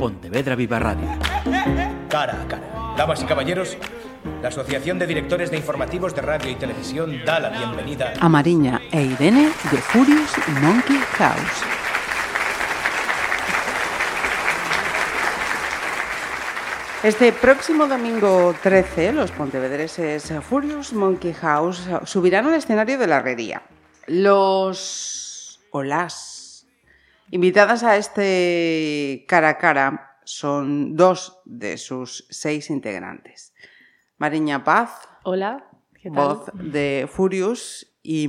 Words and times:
Pontevedra 0.00 0.56
Viva 0.56 0.78
Radio. 0.78 1.06
Cara 2.08 2.40
a 2.40 2.48
cara. 2.48 2.94
Damas 2.96 3.22
y 3.22 3.26
caballeros, 3.26 3.76
la 4.40 4.48
Asociación 4.48 4.98
de 4.98 5.06
Directores 5.06 5.50
de 5.50 5.58
Informativos 5.58 6.14
de 6.14 6.22
Radio 6.22 6.50
y 6.50 6.54
Televisión 6.54 7.22
da 7.26 7.38
la 7.38 7.50
bienvenida 7.50 8.14
a 8.18 8.28
Mariña 8.30 8.80
e 8.90 9.02
Irene 9.02 9.50
de 9.70 9.76
Furious 9.76 10.32
Monkey 10.62 10.96
House. 11.18 11.64
Este 17.02 17.30
próximo 17.32 17.86
domingo 17.86 18.54
13, 18.62 19.12
los 19.12 19.30
pontevedreses 19.32 20.32
Furious 20.48 20.94
Monkey 20.94 21.34
House 21.34 21.82
subirán 22.04 22.46
al 22.46 22.54
escenario 22.54 22.96
de 22.96 23.06
la 23.06 23.18
herrería. 23.18 23.60
Los 24.06 25.60
o 25.72 25.82
las 25.82 26.39
invitadas 27.30 27.82
a 27.82 27.96
este 27.96 29.24
cara 29.28 29.50
a 29.50 29.58
cara 29.58 30.16
son 30.24 30.96
dos 30.96 31.40
de 31.44 31.78
sus 31.78 32.26
seis 32.30 32.70
integrantes. 32.70 33.54
Mariña 34.18 34.64
Paz, 34.64 35.08
Hola, 35.24 35.66
¿qué 35.94 36.10
tal? 36.10 36.14
voz 36.14 36.50
de 36.54 37.08
Furious 37.10 37.86
y, 38.02 38.28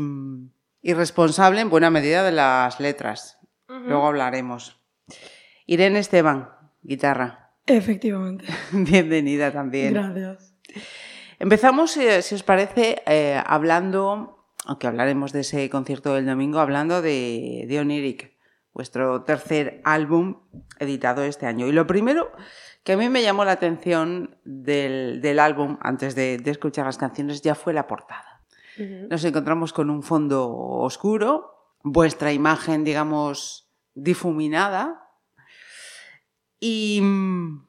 y 0.82 0.94
responsable 0.94 1.62
en 1.62 1.70
buena 1.70 1.90
medida 1.90 2.24
de 2.24 2.32
las 2.32 2.80
letras. 2.80 3.38
Luego 3.68 4.08
hablaremos. 4.08 4.82
Irene 5.66 6.00
Esteban, 6.00 6.50
guitarra. 6.82 7.52
Efectivamente. 7.66 8.46
Bienvenida 8.72 9.52
también. 9.52 9.94
Gracias. 9.94 10.56
Empezamos, 11.40 11.96
eh, 11.98 12.22
si 12.22 12.36
os 12.36 12.44
parece, 12.44 13.02
eh, 13.08 13.42
hablando, 13.46 14.46
aunque 14.66 14.88
hablaremos 14.88 15.32
de 15.32 15.42
ese 15.42 15.70
concierto 15.70 16.14
del 16.14 16.26
domingo, 16.26 16.60
hablando 16.60 17.02
de, 17.02 17.66
de 17.68 17.80
Oniric, 17.80 18.34
vuestro 18.74 19.24
tercer 19.24 19.82
álbum 19.84 20.42
editado 20.80 21.24
este 21.24 21.46
año. 21.46 21.68
Y 21.68 21.72
lo 21.72 21.86
primero 21.88 22.32
que 22.84 22.94
a 22.94 22.98
mí 22.98 23.10
me 23.10 23.22
llamó 23.22 23.46
la 23.46 23.52
atención 23.52 24.38
del, 24.44 25.22
del 25.22 25.40
álbum, 25.40 25.78
antes 25.82 26.16
de, 26.16 26.38
de 26.38 26.52
escuchar 26.52 26.86
las 26.86 26.98
canciones, 26.98 27.42
ya 27.42 27.54
fue 27.56 27.74
la 27.74 27.88
portada. 27.88 28.42
Nos 28.78 29.24
encontramos 29.26 29.74
con 29.74 29.90
un 29.92 30.02
fondo 30.02 30.50
oscuro, 30.50 31.76
vuestra 31.84 32.32
imagen, 32.34 32.84
digamos, 32.84 33.70
difuminada 33.94 35.08
y 36.60 37.00
mm, 37.02 37.66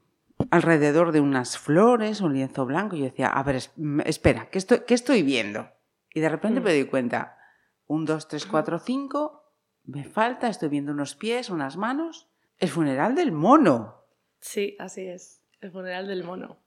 alrededor 0.50 1.12
de 1.12 1.20
unas 1.20 1.58
flores, 1.58 2.20
un 2.20 2.32
lienzo 2.34 2.64
blanco. 2.64 2.96
Yo 2.96 3.04
decía, 3.04 3.28
a 3.28 3.42
ver, 3.42 3.62
mm, 3.76 4.00
espera, 4.06 4.48
¿qué 4.50 4.58
estoy, 4.58 4.80
qué 4.86 4.94
estoy 4.94 5.22
viendo? 5.22 5.68
Y 6.14 6.20
de 6.20 6.28
repente 6.28 6.60
Mm. 6.60 6.64
me 6.64 6.70
doy 6.72 6.84
cuenta, 6.84 7.36
un, 7.86 8.04
dos, 8.04 8.28
tres, 8.28 8.46
cuatro, 8.46 8.78
cinco, 8.78 9.41
me 9.84 10.04
falta, 10.04 10.48
estoy 10.48 10.68
viendo 10.68 10.92
unos 10.92 11.14
pies, 11.16 11.50
unas 11.50 11.76
manos. 11.76 12.28
El 12.58 12.68
funeral 12.68 13.14
del 13.14 13.32
mono. 13.32 14.04
Sí, 14.40 14.76
así 14.78 15.06
es. 15.06 15.40
El 15.60 15.70
funeral 15.72 16.06
del 16.06 16.24
mono. 16.24 16.58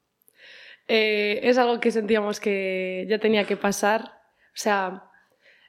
Eh, 0.88 1.40
es 1.44 1.58
algo 1.58 1.80
que 1.80 1.92
sentíamos 1.92 2.40
que 2.40 3.06
ya 3.10 3.18
tenía 3.20 3.46
que 3.46 3.58
pasar. 3.58 4.02
O 4.04 4.58
sea, 4.58 5.04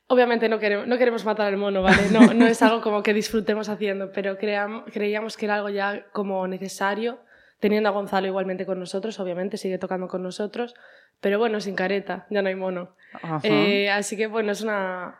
obviamente 0.09 0.49
no 0.49 0.59
queremos, 0.59 0.87
no 0.87 0.99
queremos 0.99 1.25
matar 1.25 1.47
al 1.47 1.57
mono, 1.57 1.83
¿vale? 1.83 2.09
No, 2.13 2.35
no 2.35 2.47
es 2.47 2.61
algo 2.63 2.81
como 2.83 3.03
que 3.03 3.15
disfrutemos 3.15 3.69
haciendo, 3.69 4.13
pero 4.13 4.37
cream- 4.39 4.85
creíamos 4.93 5.37
que 5.37 5.47
era 5.47 5.57
algo 5.57 5.69
ya 5.71 6.07
como 6.13 6.47
necesario, 6.47 7.19
teniendo 7.61 7.89
a 7.89 7.93
Gonzalo 7.93 8.27
igualmente 8.27 8.67
con 8.67 8.79
nosotros, 8.79 9.19
obviamente 9.19 9.57
sigue 9.57 9.79
tocando 9.79 10.07
con 10.09 10.23
nosotros, 10.23 10.75
pero 11.21 11.39
bueno, 11.39 11.61
sin 11.61 11.75
careta, 11.75 12.27
ya 12.31 12.43
no 12.43 12.49
hay 12.49 12.55
mono. 12.55 12.95
Eh, 13.43 13.91
así 13.91 14.17
que 14.17 14.27
bueno, 14.27 14.53
es 14.53 14.61
una, 14.61 15.19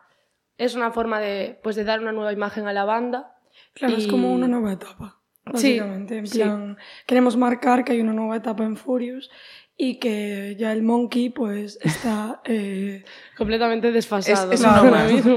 es 0.59 0.75
una 0.75 0.91
forma 0.93 1.21
de, 1.21 1.59
pues, 1.63 1.77
de 1.77 1.85
dar 1.85 2.01
una 2.01 2.13
nueva 2.13 2.33
imagen 2.33 2.67
a 2.67 2.73
la 2.73 2.85
banda. 2.85 3.37
Claro, 3.75 3.97
es 3.97 4.07
Y- 4.07 4.11
como 4.11 4.33
una 4.33 4.49
nueva 4.49 4.73
etapa, 4.73 5.21
Sí, 5.55 5.79
básicamente. 5.79 6.19
en 6.19 6.27
sí. 6.27 6.39
plan, 6.39 6.77
queremos 7.07 7.37
marcar 7.37 7.85
que 7.85 7.93
hay 7.93 8.01
una 8.01 8.13
nueva 8.13 8.37
etapa 8.37 8.65
en 8.65 8.77
Furious 8.77 9.31
y 9.79 9.99
que 9.99 10.57
ya 10.59 10.73
el 10.73 10.83
Monkey 10.83 11.29
pues 11.31 11.79
está... 11.83 12.41
eh, 12.45 13.05
completamente 13.37 13.93
desfasado. 13.93 14.51
Es- 14.53 14.61
es 14.61 14.67
¿no? 14.67 14.83
uno 14.83 14.91
más. 14.91 15.13
mismo. 15.13 15.35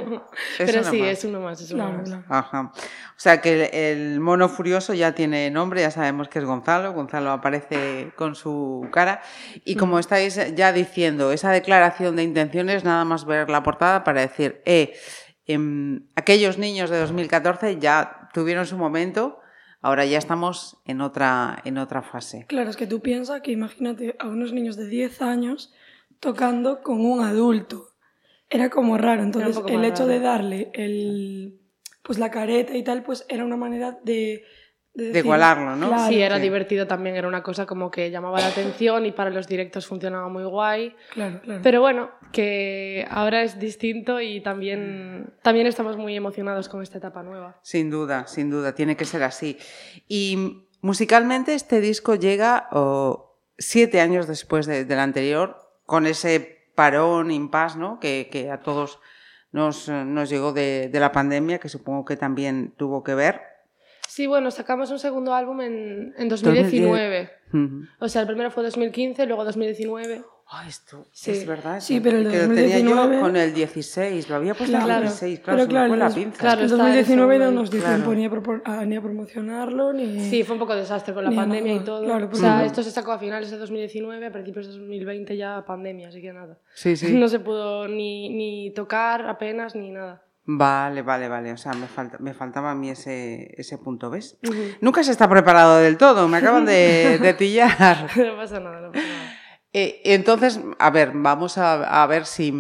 Es 0.58 0.66
Pero 0.72 0.82
uno 0.82 0.92
sí, 0.92 1.00
más. 1.00 1.10
es 1.10 1.24
uno 1.26 1.40
más, 1.42 1.62
es 1.62 1.72
uno 1.72 1.84
claro, 1.84 1.98
más. 2.00 2.10
claro. 2.10 2.24
Ajá. 2.30 2.72
O 2.76 3.22
sea 3.22 3.42
que 3.42 3.66
el, 3.66 3.76
el 4.14 4.20
mono 4.22 4.48
furioso 4.48 4.94
ya 4.94 5.14
tiene 5.14 5.52
nombre, 5.52 5.82
ya 5.82 5.92
sabemos 5.92 6.30
que 6.30 6.40
es 6.40 6.46
Gonzalo. 6.46 6.94
Gonzalo 6.94 7.32
aparece 7.32 8.12
con 8.16 8.36
su 8.36 8.88
cara. 8.94 9.22
Y 9.66 9.76
como 9.76 10.00
estáis 10.00 10.40
ya 10.56 10.72
diciendo, 10.72 11.34
esa 11.34 11.52
declaración 11.52 12.16
de 12.16 12.24
intenciones, 12.24 12.86
nada 12.86 13.04
más 13.04 13.26
ver 13.26 13.50
la 13.50 13.62
portada 13.62 14.06
para 14.06 14.22
decir, 14.22 14.62
eh, 14.66 14.94
em, 15.48 16.06
aquellos 16.16 16.58
niños 16.58 16.90
de 16.90 16.98
2014 17.00 17.78
ya 17.80 18.30
tuvieron 18.34 18.66
su 18.66 18.78
momento, 18.78 19.39
ahora 19.82 20.06
ya 20.06 20.18
estamos 20.18 20.78
en 20.86 21.02
otra, 21.02 21.62
en 21.66 21.78
otra 21.78 22.02
fase. 22.02 22.46
Claro, 22.48 22.70
es 22.70 22.78
que 22.78 22.88
tú 22.88 23.02
piensas 23.02 23.42
que 23.42 23.52
imagínate 23.52 24.16
a 24.20 24.28
unos 24.28 24.54
niños 24.54 24.76
de 24.76 24.88
10 24.88 25.22
años 25.22 25.74
tocando 26.20 26.82
con 26.82 27.06
un 27.06 27.22
adulto. 27.22 27.90
Era 28.50 28.70
como 28.70 28.98
raro, 28.98 29.24
entonces 29.24 29.62
el 29.68 29.86
hecho 29.86 30.04
raro. 30.04 30.14
de 30.14 30.20
darle 30.20 30.72
el, 30.74 31.60
pues 32.02 32.18
la 32.18 32.32
careta 32.32 32.76
y 32.76 32.84
tal, 32.84 33.04
pues 33.04 33.26
era 33.30 33.46
una 33.46 33.58
manera 33.58 34.00
de... 34.04 34.44
De, 35.00 35.20
igualarlo, 35.20 35.76
¿no? 35.76 35.88
Claro, 35.88 36.08
Sí, 36.10 36.22
era 36.22 36.36
Sí. 36.38 36.42
divertido 36.44 36.86
también, 36.88 37.16
era 37.16 37.28
una 37.28 37.42
cosa 37.44 37.66
como 37.66 37.90
que 37.90 38.12
llamaba 38.12 38.40
la 38.40 38.48
atención 38.48 39.06
y 39.06 39.12
para 39.12 39.30
los 39.30 39.48
directos 39.48 39.88
funcionaba 39.88 40.28
muy 40.30 40.44
guay. 40.44 40.96
claro, 41.14 41.40
claro. 41.42 41.62
Pero 41.64 41.82
bueno, 41.82 42.12
que 42.32 43.06
ahora 43.10 43.44
es 43.44 43.60
distinto 43.60 44.22
y 44.22 44.42
también, 44.42 45.34
también 45.42 45.68
estamos 45.68 45.98
muy 45.98 46.16
emocionados 46.16 46.70
con 46.70 46.82
esta 46.84 46.98
etapa 47.00 47.24
nueva. 47.24 47.58
Sin 47.64 47.90
duda, 47.90 48.28
sin 48.28 48.50
duda, 48.50 48.76
tiene 48.76 48.96
que 48.96 49.06
ser 49.06 49.24
así. 49.24 49.58
Y 50.08 50.66
musicalmente 50.82 51.54
este 51.54 51.82
disco 51.82 52.16
llega 52.16 52.68
oh, 52.72 53.38
siete 53.58 54.00
años 54.02 54.28
después 54.28 54.66
de- 54.66 54.86
del 54.86 55.00
anterior, 55.00 55.58
con 55.86 56.06
ese 56.06 56.70
parón, 56.76 57.32
impas, 57.32 57.76
¿no? 57.76 58.00
que, 58.00 58.30
que 58.32 58.52
a 58.52 58.60
todos 58.62 59.00
nos, 59.52 59.90
nos 59.90 60.30
llegó 60.30 60.54
de, 60.54 60.88
de 60.90 61.00
la 61.00 61.12
pandemia, 61.12 61.58
que 61.58 61.68
supongo 61.68 62.06
que 62.06 62.16
también 62.16 62.74
tuvo 62.78 63.04
que 63.04 63.16
ver. 63.16 63.42
Sí, 64.10 64.26
bueno, 64.26 64.50
sacamos 64.50 64.90
un 64.90 64.98
segundo 64.98 65.36
álbum 65.36 65.62
en, 65.62 66.16
en 66.18 66.30
2019. 66.30 67.30
Ujú. 67.54 67.84
O 68.00 68.08
sea, 68.10 68.22
el 68.22 68.28
primero 68.28 68.50
fue 68.50 68.64
2015, 68.64 69.26
luego 69.28 69.44
2019. 69.46 70.24
Ah, 70.52 70.66
esto 70.68 71.06
Sí. 71.12 71.30
es 71.30 71.46
verdad. 71.46 71.80
Sí, 71.80 72.00
pero 72.00 72.18
el 72.18 72.24
que 72.28 72.38
lo 72.48 72.56
tenía 72.56 72.80
yo 72.80 72.96
2019 72.96 73.20
con 73.22 73.36
el 73.38 73.54
16, 73.54 74.28
lo 74.30 74.36
había 74.36 74.56
puesto 74.56 74.76
en 74.76 74.82
Claro. 74.84 75.02
el 75.04 75.08
16, 75.10 75.40
claro, 75.42 75.58
Pero 75.58 75.62
se 75.62 75.68
me 75.68 75.72
claro, 75.74 75.88
fue 75.90 75.98
la 75.98 76.10
pinza. 76.10 76.40
claro, 76.40 76.60
En 76.62 76.66
está 76.66 76.78
2019 76.78 77.38
no 77.38 77.44
eso, 77.46 77.52
nos 77.54 77.70
dicen 77.70 77.88
claro. 77.88 78.04
pues, 78.06 78.18
ni, 78.18 78.26
a 78.26 78.32
propor- 78.32 78.62
a- 78.66 78.86
ni 78.86 78.96
a 78.96 79.02
promocionarlo 79.02 79.94
ni... 79.94 80.20
Sí, 80.22 80.44
fue 80.44 80.54
un 80.56 80.60
poco 80.60 80.76
desastre 80.76 81.14
con 81.14 81.24
la 81.24 81.30
pandemia 81.32 81.72
y 81.72 81.76
nada, 81.76 81.86
todo. 81.86 82.04
claro, 82.04 82.26
o 82.26 82.30
porque- 82.30 82.42
sea, 82.42 82.56
Ujú. 82.58 82.66
esto 82.66 82.82
se 82.82 82.90
sacó 82.90 83.12
a 83.12 83.20
finales 83.20 83.52
de 83.52 83.58
2019, 83.60 84.26
a 84.26 84.32
principios 84.32 84.66
de 84.66 84.74
2020 84.80 85.38
ya 85.38 85.64
pandemia, 85.68 86.08
así 86.08 86.20
que 86.20 86.34
nada. 86.34 86.58
Sí, 86.74 86.96
sí. 86.98 87.14
No 87.24 87.28
se 87.28 87.40
pudo 87.40 87.88
ni, 87.88 88.30
ni 88.30 88.72
tocar 88.74 89.28
apenas 89.30 89.76
ni 89.76 89.92
nada. 89.92 90.24
Vale, 90.46 91.02
vale, 91.02 91.28
vale. 91.28 91.54
O 91.54 91.58
sea, 91.58 91.74
me, 91.74 91.88
falta, 91.88 92.18
me 92.20 92.34
faltaba 92.34 92.72
a 92.72 92.76
mí 92.76 92.90
ese, 92.90 93.54
ese 93.58 93.78
punto, 93.78 94.10
¿ves? 94.10 94.40
Nunca 94.82 95.04
se 95.04 95.12
está 95.12 95.30
preparado 95.30 95.78
del 95.78 95.98
todo, 95.98 96.28
me 96.28 96.38
acaban 96.38 96.66
de, 96.66 97.20
de 97.22 97.34
pillar. 97.34 98.10
no 98.18 98.36
pasa 98.36 98.60
nada, 98.60 98.82
no 98.82 98.92
pasa 98.92 99.06
nada. 99.06 99.34
Eh, 99.72 100.02
entonces, 100.06 100.60
a 100.80 100.90
ver, 100.90 101.12
vamos 101.14 101.58
a, 101.58 102.02
a 102.02 102.08
ver 102.08 102.26
si 102.26 102.52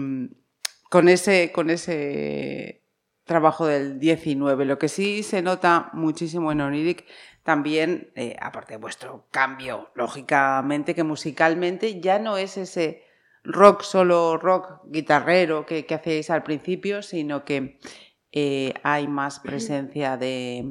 con 0.89 1.09
ese, 1.09 1.51
con 1.51 1.69
ese 1.69 2.83
trabajo 3.23 3.67
del 3.67 3.99
19, 3.99 4.65
lo 4.65 4.79
que 4.79 4.89
sí 4.89 5.23
se 5.23 5.41
nota 5.41 5.89
muchísimo 5.93 6.51
en 6.51 6.61
Oniric, 6.61 7.05
también, 7.43 8.11
eh, 8.15 8.35
aparte 8.41 8.73
de 8.73 8.77
vuestro 8.77 9.27
cambio, 9.31 9.91
lógicamente, 9.95 10.93
que 10.93 11.03
musicalmente 11.03 12.01
ya 12.01 12.19
no 12.19 12.37
es 12.37 12.57
ese 12.57 13.03
rock, 13.51 13.81
solo 13.83 14.37
rock 14.37 14.81
guitarrero 14.85 15.65
que, 15.65 15.85
que 15.85 15.95
hacíais 15.95 16.29
al 16.29 16.43
principio, 16.43 17.01
sino 17.01 17.43
que 17.43 17.79
eh, 18.31 18.73
hay 18.83 19.07
más 19.07 19.39
presencia 19.43 20.17
de, 20.17 20.63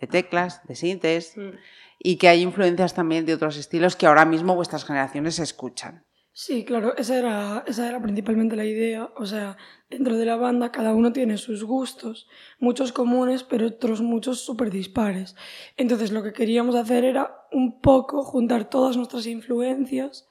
de 0.00 0.06
teclas, 0.06 0.66
de 0.66 0.74
sintes, 0.74 1.36
Mm. 1.36 1.50
y 1.98 2.16
que 2.16 2.28
hay 2.28 2.42
influencias 2.42 2.94
también 2.94 3.26
de 3.26 3.34
otros 3.34 3.56
estilos 3.56 3.96
que 3.96 4.06
ahora 4.06 4.24
mismo 4.24 4.54
vuestras 4.54 4.84
generaciones 4.84 5.38
escuchan. 5.38 6.04
Sí, 6.32 6.64
claro, 6.64 6.96
esa 6.96 7.18
era, 7.18 7.64
esa 7.66 7.88
era 7.88 8.00
principalmente 8.00 8.56
la 8.56 8.64
idea. 8.64 9.10
O 9.16 9.26
sea, 9.26 9.56
dentro 9.90 10.16
de 10.16 10.24
la 10.24 10.36
banda 10.36 10.70
cada 10.70 10.94
uno 10.94 11.12
tiene 11.12 11.36
sus 11.36 11.64
gustos, 11.64 12.28
muchos 12.58 12.92
comunes, 12.92 13.42
pero 13.42 13.66
otros 13.66 14.00
muchos 14.00 14.40
súper 14.40 14.70
dispares. 14.70 15.34
Entonces 15.76 16.12
lo 16.12 16.22
que 16.22 16.32
queríamos 16.32 16.76
hacer 16.76 17.04
era 17.04 17.44
un 17.52 17.80
poco 17.80 18.22
juntar 18.22 18.70
todas 18.70 18.96
nuestras 18.96 19.26
influencias 19.26 20.28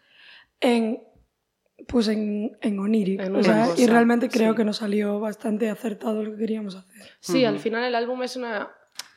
en 0.61 1.03
pues 1.87 2.07
en, 2.07 2.57
en 2.61 2.79
Oniric. 2.79 3.21
En 3.21 3.35
o 3.35 3.39
una 3.39 3.65
sea, 3.65 3.73
y 3.77 3.87
realmente 3.87 4.29
creo 4.29 4.51
sí. 4.51 4.57
que 4.57 4.65
nos 4.65 4.77
salió 4.77 5.19
bastante 5.19 5.69
acertado 5.69 6.23
lo 6.23 6.31
que 6.31 6.37
queríamos 6.37 6.75
hacer. 6.75 7.11
Sí, 7.19 7.45
al 7.45 7.59
final 7.59 7.83
el 7.83 7.95
álbum 7.95 8.23
es 8.23 8.35
una. 8.35 8.69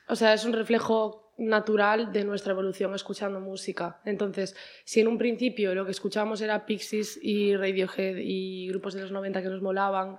O 0.08 0.16
sea, 0.16 0.34
es 0.34 0.44
un 0.44 0.52
reflejo 0.52 1.22
natural 1.38 2.12
de 2.12 2.24
nuestra 2.24 2.52
evolución 2.52 2.94
escuchando 2.94 3.40
música. 3.40 4.00
Entonces, 4.04 4.54
si 4.84 5.00
en 5.00 5.08
un 5.08 5.18
principio 5.18 5.74
lo 5.74 5.84
que 5.84 5.90
escuchábamos 5.90 6.40
era 6.40 6.66
Pixies 6.66 7.18
y 7.22 7.56
Radiohead 7.56 8.16
y 8.18 8.68
grupos 8.68 8.94
de 8.94 9.02
los 9.02 9.12
90 9.12 9.42
que 9.42 9.48
nos 9.48 9.62
molaban 9.62 10.18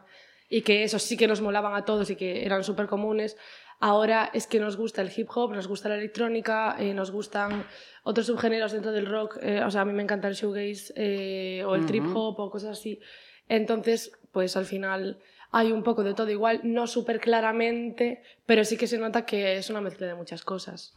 y 0.50 0.62
que 0.62 0.84
esos 0.84 1.01
sí 1.01 1.18
que 1.18 1.28
nos 1.28 1.42
molaban 1.42 1.75
a 1.75 1.86
todos 1.86 2.10
y 2.10 2.16
que 2.16 2.45
eran 2.45 2.63
súper 2.63 2.88
comunes, 2.88 3.38
ahora 3.80 4.30
es 4.34 4.48
que 4.48 4.60
nos 4.60 4.78
gusta 4.78 5.02
el 5.02 5.12
hip 5.16 5.30
hop, 5.34 5.54
nos 5.54 5.68
gusta 5.68 5.90
la 5.90 5.96
electrónica, 5.96 6.75
eh, 6.80 6.94
nos 6.94 7.12
gustan 7.12 7.66
otros 8.04 8.28
subgéneros 8.28 8.72
dentro 8.72 8.92
del 8.92 9.06
rock, 9.06 9.38
eh, 9.42 9.64
o 9.64 9.72
sea, 9.72 9.81
a 9.81 9.86
mí 9.86 9.94
me 9.94 10.04
encanta 10.04 10.28
el 10.28 10.36
shoegaze 10.36 10.94
eh, 10.96 11.64
o 11.66 11.75
el 11.75 11.86
trip 11.86 12.06
hop 12.14 12.40
o 12.40 12.50
cosas 12.50 12.80
así. 12.80 13.00
Entonces, 13.48 14.12
pues 14.31 14.56
al 14.58 14.66
final 14.66 15.20
hay 15.52 15.72
un 15.72 15.84
poco 15.84 16.04
de 16.04 16.16
todo 16.16 16.31
igual, 16.31 16.62
no 16.64 16.88
súper 16.88 17.20
claramente, 17.20 18.24
pero 18.48 18.66
sí 18.66 18.75
que 18.75 18.88
se 18.88 18.98
nota 18.98 19.24
que 19.24 19.58
es 19.58 19.70
una 19.70 19.81
mezcla 19.81 20.08
de 20.08 20.16
muchas 20.16 20.44
cosas. 20.44 20.94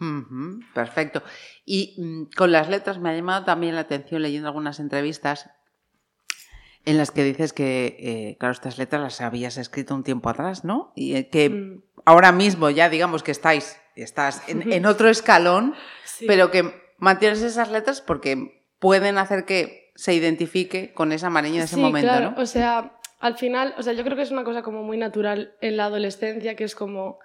Perfecto. 0.72 1.22
Y 1.66 1.94
mm, 1.98 2.34
con 2.34 2.52
las 2.52 2.70
letras 2.70 2.98
me 2.98 3.10
ha 3.10 3.14
llamado 3.14 3.44
también 3.44 3.74
la 3.74 3.82
atención 3.82 4.22
leyendo 4.22 4.48
algunas 4.48 4.80
entrevistas 4.80 5.50
en 6.86 6.96
las 6.96 7.10
que 7.10 7.22
dices 7.24 7.52
que, 7.52 7.96
eh, 7.98 8.36
claro, 8.38 8.52
estas 8.52 8.78
letras 8.78 9.02
las 9.02 9.20
habías 9.20 9.58
escrito 9.58 9.94
un 9.94 10.02
tiempo 10.04 10.30
atrás, 10.30 10.64
¿no? 10.64 10.92
Y 10.94 11.16
eh, 11.16 11.28
que 11.28 11.50
Mm. 11.50 11.82
ahora 12.06 12.32
mismo 12.32 12.70
ya 12.70 12.88
digamos 12.88 13.22
que 13.22 13.32
estáis, 13.32 13.78
estás 13.96 14.42
en, 14.48 14.72
en 14.72 14.86
otro 14.86 15.08
escalón, 15.10 15.74
Sí. 16.04 16.24
pero 16.26 16.50
que 16.50 16.72
mantienes 16.98 17.42
esas 17.42 17.70
letras 17.70 18.00
porque 18.00 18.62
pueden 18.78 19.18
hacer 19.18 19.44
que 19.44 19.92
se 19.96 20.14
identifique 20.14 20.92
con 20.94 21.12
esa 21.12 21.28
Mariña 21.28 21.58
de 21.58 21.64
ese 21.64 21.74
sí, 21.74 21.80
momento, 21.80 22.08
claro. 22.08 22.30
¿no? 22.36 22.42
O 22.42 22.46
sea, 22.46 22.98
al 23.18 23.36
final, 23.36 23.74
o 23.78 23.82
sea, 23.82 23.92
yo 23.94 24.04
creo 24.04 24.16
que 24.16 24.22
es 24.22 24.30
una 24.30 24.44
cosa 24.44 24.62
como 24.62 24.82
muy 24.82 24.96
natural 24.96 25.54
en 25.60 25.76
la 25.76 25.86
adolescencia, 25.86 26.54
que 26.54 26.64
es 26.64 26.74
como 26.74 27.18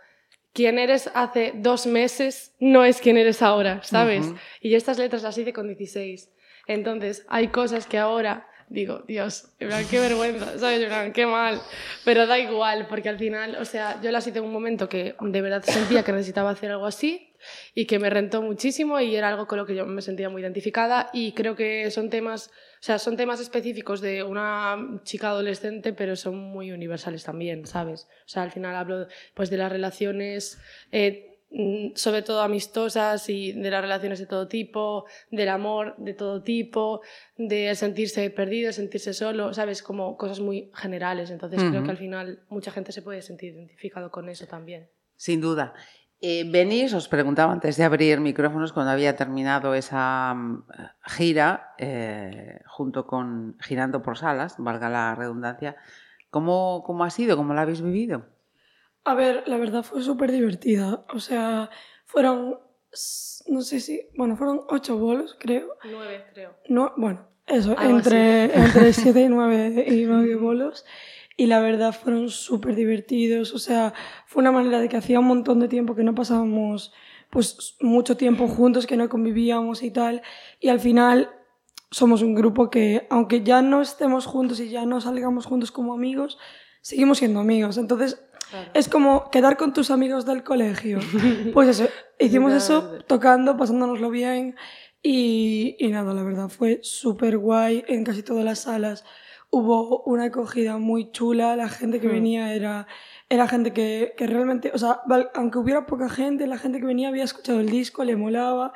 quien 0.54 0.80
eres 0.80 1.10
hace 1.14 1.54
dos 1.56 1.86
meses 1.86 2.56
no 2.60 2.84
es 2.84 3.00
quien 3.00 3.18
eres 3.18 3.42
ahora, 3.42 3.82
¿sabes? 3.84 4.26
Y 4.60 4.76
estas 4.76 4.98
letras 4.98 5.24
las 5.24 5.38
hice 5.38 5.54
con 5.54 5.68
16. 5.68 6.30
Entonces, 6.68 7.26
hay 7.30 7.50
cosas 7.50 7.86
que 7.88 7.98
ahora 7.98 8.48
digo, 8.72 9.04
Dios, 9.06 9.50
en 9.60 9.68
plan, 9.68 9.86
qué 9.90 10.00
vergüenza, 10.00 10.58
¿sabes? 10.58 10.90
En 10.90 11.14
qué 11.14 11.26
mal. 11.26 11.62
Pero 12.06 12.26
da 12.26 12.40
igual, 12.40 12.88
porque 12.88 13.10
al 13.10 13.18
final, 13.18 13.58
o 13.60 13.66
sea, 13.66 14.00
yo 14.02 14.12
las 14.12 14.26
hice 14.26 14.40
en 14.40 14.46
un 14.46 14.54
momento 14.54 14.88
que 14.88 15.16
de 15.20 15.42
verdad 15.42 15.62
sentía 15.64 16.04
que 16.04 16.12
necesitaba 16.14 16.52
hacer 16.52 16.72
algo 16.72 16.86
así 16.86 17.34
y 17.76 17.86
que 17.86 18.00
me 18.00 18.10
rentó 18.10 18.42
muchísimo 18.42 19.00
y 19.00 19.16
era 19.16 19.28
algo 19.28 19.46
con 19.46 19.58
lo 19.58 19.66
que 19.66 19.76
yo 19.76 19.86
me 19.86 20.02
sentía 20.02 20.30
muy 20.30 20.42
identificada 20.42 21.10
y 21.12 21.34
creo 21.34 21.56
que 21.56 21.92
son 21.92 22.10
temas, 22.10 22.48
o 22.48 22.84
sea, 22.84 22.98
son 22.98 23.18
temas 23.18 23.42
específicos 23.42 24.00
de 24.00 24.24
una 24.24 25.02
chica 25.04 25.30
adolescente, 25.30 25.92
pero 25.92 26.16
son 26.16 26.38
muy 26.38 26.72
universales 26.72 27.24
también, 27.24 27.66
¿sabes? 27.66 28.08
O 28.26 28.30
sea, 28.30 28.44
al 28.44 28.52
final 28.52 28.76
hablo 28.76 29.08
pues 29.34 29.50
de 29.50 29.58
las 29.58 29.72
relaciones 29.72 30.60
eh, 30.92 31.31
sobre 31.96 32.22
todo 32.22 32.42
amistosas 32.42 33.28
y 33.30 33.52
de 33.52 33.70
las 33.70 33.82
relaciones 33.82 34.20
de 34.20 34.26
todo 34.26 34.48
tipo, 34.48 35.06
del 35.30 35.50
amor 35.50 35.96
de 35.98 36.14
todo 36.14 36.42
tipo, 36.44 37.02
de 37.38 37.76
sentirse 37.76 38.30
perdido, 38.30 38.72
sentirse 38.72 39.14
solo, 39.14 39.54
¿sabes? 39.54 39.84
Como 39.84 40.18
cosas 40.18 40.40
muy 40.40 40.72
generales. 40.74 41.30
Entonces 41.30 41.62
creo 41.62 41.84
que 41.84 41.92
al 41.92 41.98
final 41.98 42.44
mucha 42.50 42.72
gente 42.72 42.92
se 42.92 43.02
puede 43.02 43.22
sentir 43.22 43.54
identificado 43.54 44.12
con 44.12 44.30
eso 44.30 44.46
también. 44.48 44.90
Sin 45.18 45.42
duda. 45.42 45.74
Eh, 46.24 46.46
venís, 46.48 46.94
os 46.94 47.08
preguntaba 47.08 47.52
antes 47.52 47.78
de 47.78 47.84
abrir 47.84 48.20
micrófonos, 48.20 48.74
cuando 48.74 48.92
había 48.92 49.16
terminado 49.16 49.74
esa 49.74 50.36
mm, 50.36 50.66
gira, 51.08 51.74
eh, 51.80 52.60
junto 52.68 53.08
con 53.08 53.58
Girando 53.60 54.04
por 54.04 54.20
Salas, 54.20 54.56
valga 54.60 54.88
la 54.88 55.16
redundancia, 55.16 55.76
¿cómo, 56.30 56.84
cómo 56.86 57.04
ha 57.04 57.10
sido? 57.10 57.36
¿Cómo 57.38 57.56
la 57.56 57.64
habéis 57.64 57.82
vivido? 57.82 58.28
A 59.04 59.16
ver, 59.16 59.44
la 59.48 59.58
verdad 59.58 59.84
fue 59.84 60.02
súper 60.02 60.32
divertida. 60.32 61.06
O 61.14 61.20
sea, 61.20 61.70
fueron, 62.06 62.60
no 63.48 63.62
sé 63.62 63.80
si, 63.80 64.02
bueno, 64.16 64.36
fueron 64.36 64.62
ocho 64.70 64.98
bolos, 64.98 65.36
creo. 65.40 65.76
Nueve, 65.86 66.26
creo. 66.34 66.56
No, 66.68 66.94
bueno, 66.98 67.28
eso, 67.48 67.76
Algo 67.78 67.98
entre, 67.98 68.44
entre 68.56 68.94
siete 68.94 69.22
y 69.22 69.30
nueve, 69.30 69.86
y 69.88 70.06
nueve 70.06 70.36
bolos. 70.36 70.86
Y 71.38 71.48
la 71.48 71.60
verdad 71.60 71.94
fueron 71.94 72.30
súper 72.30 72.76
divertidos. 72.76 73.54
O 73.54 73.60
sea, 73.60 73.94
fue 74.28 74.42
una 74.42 74.52
manera 74.52 74.80
de 74.80 74.90
que 74.90 74.98
hacía 74.98 75.20
un 75.20 75.28
montón 75.28 75.60
de 75.60 75.68
tiempo 75.68 75.96
que 75.96 76.04
no 76.04 76.14
pasábamos 76.14 76.94
pues 77.32 77.78
mucho 77.80 78.18
tiempo 78.18 78.48
juntos, 78.48 78.86
que 78.86 78.98
no 78.98 79.10
convivíamos 79.10 79.82
y 79.84 79.92
tal. 79.92 80.22
Y 80.60 80.68
al 80.68 80.80
final 80.80 81.32
somos 81.90 82.22
un 82.22 82.36
grupo 82.36 82.70
que, 82.70 83.08
aunque 83.10 83.42
ya 83.42 83.62
no 83.62 83.82
estemos 83.82 84.26
juntos 84.26 84.60
y 84.60 84.70
ya 84.70 84.86
no 84.86 85.02
salgamos 85.02 85.46
juntos 85.46 85.72
como 85.72 85.94
amigos, 85.94 86.38
seguimos 86.82 87.20
siendo 87.20 87.40
amigos. 87.40 87.78
Entonces, 87.78 88.22
Claro. 88.50 88.70
es 88.74 88.90
como 88.90 89.30
quedar 89.30 89.56
con 89.56 89.72
tus 89.72 89.92
amigos 89.92 90.26
del 90.26 90.44
colegio. 90.44 91.00
Pues 91.54 91.70
eso, 91.70 91.88
hicimos 92.20 92.52
eso 92.52 92.98
tocando, 93.08 93.56
pasándonoslo 93.56 94.10
bien 94.10 94.56
y, 95.02 95.78
y 95.80 95.88
nada, 95.88 96.14
la 96.14 96.24
verdad 96.24 96.50
fue 96.50 96.80
súper 96.84 97.38
guay 97.38 97.84
en 97.88 98.04
casi 98.04 98.24
todas 98.24 98.44
las 98.44 98.60
salas. 98.60 99.06
Hubo 99.52 100.04
una 100.04 100.26
acogida 100.26 100.78
muy 100.78 101.12
chula, 101.12 101.56
la 101.56 101.70
gente 101.70 102.00
que 102.02 102.08
venía 102.08 102.54
era, 102.54 102.88
era 103.30 103.48
gente 103.48 103.72
que, 103.74 104.14
que 104.18 104.28
realmente, 104.28 104.72
o 104.74 104.78
sea, 104.78 105.02
aunque 105.34 105.58
hubiera 105.58 105.86
poca 105.86 106.10
gente, 106.10 106.46
la 106.48 106.58
gente 106.58 106.80
que 106.80 106.86
venía 106.86 107.08
había 107.10 107.24
escuchado 107.24 107.60
el 107.62 107.70
disco, 107.70 108.04
le 108.04 108.16
molaba 108.18 108.74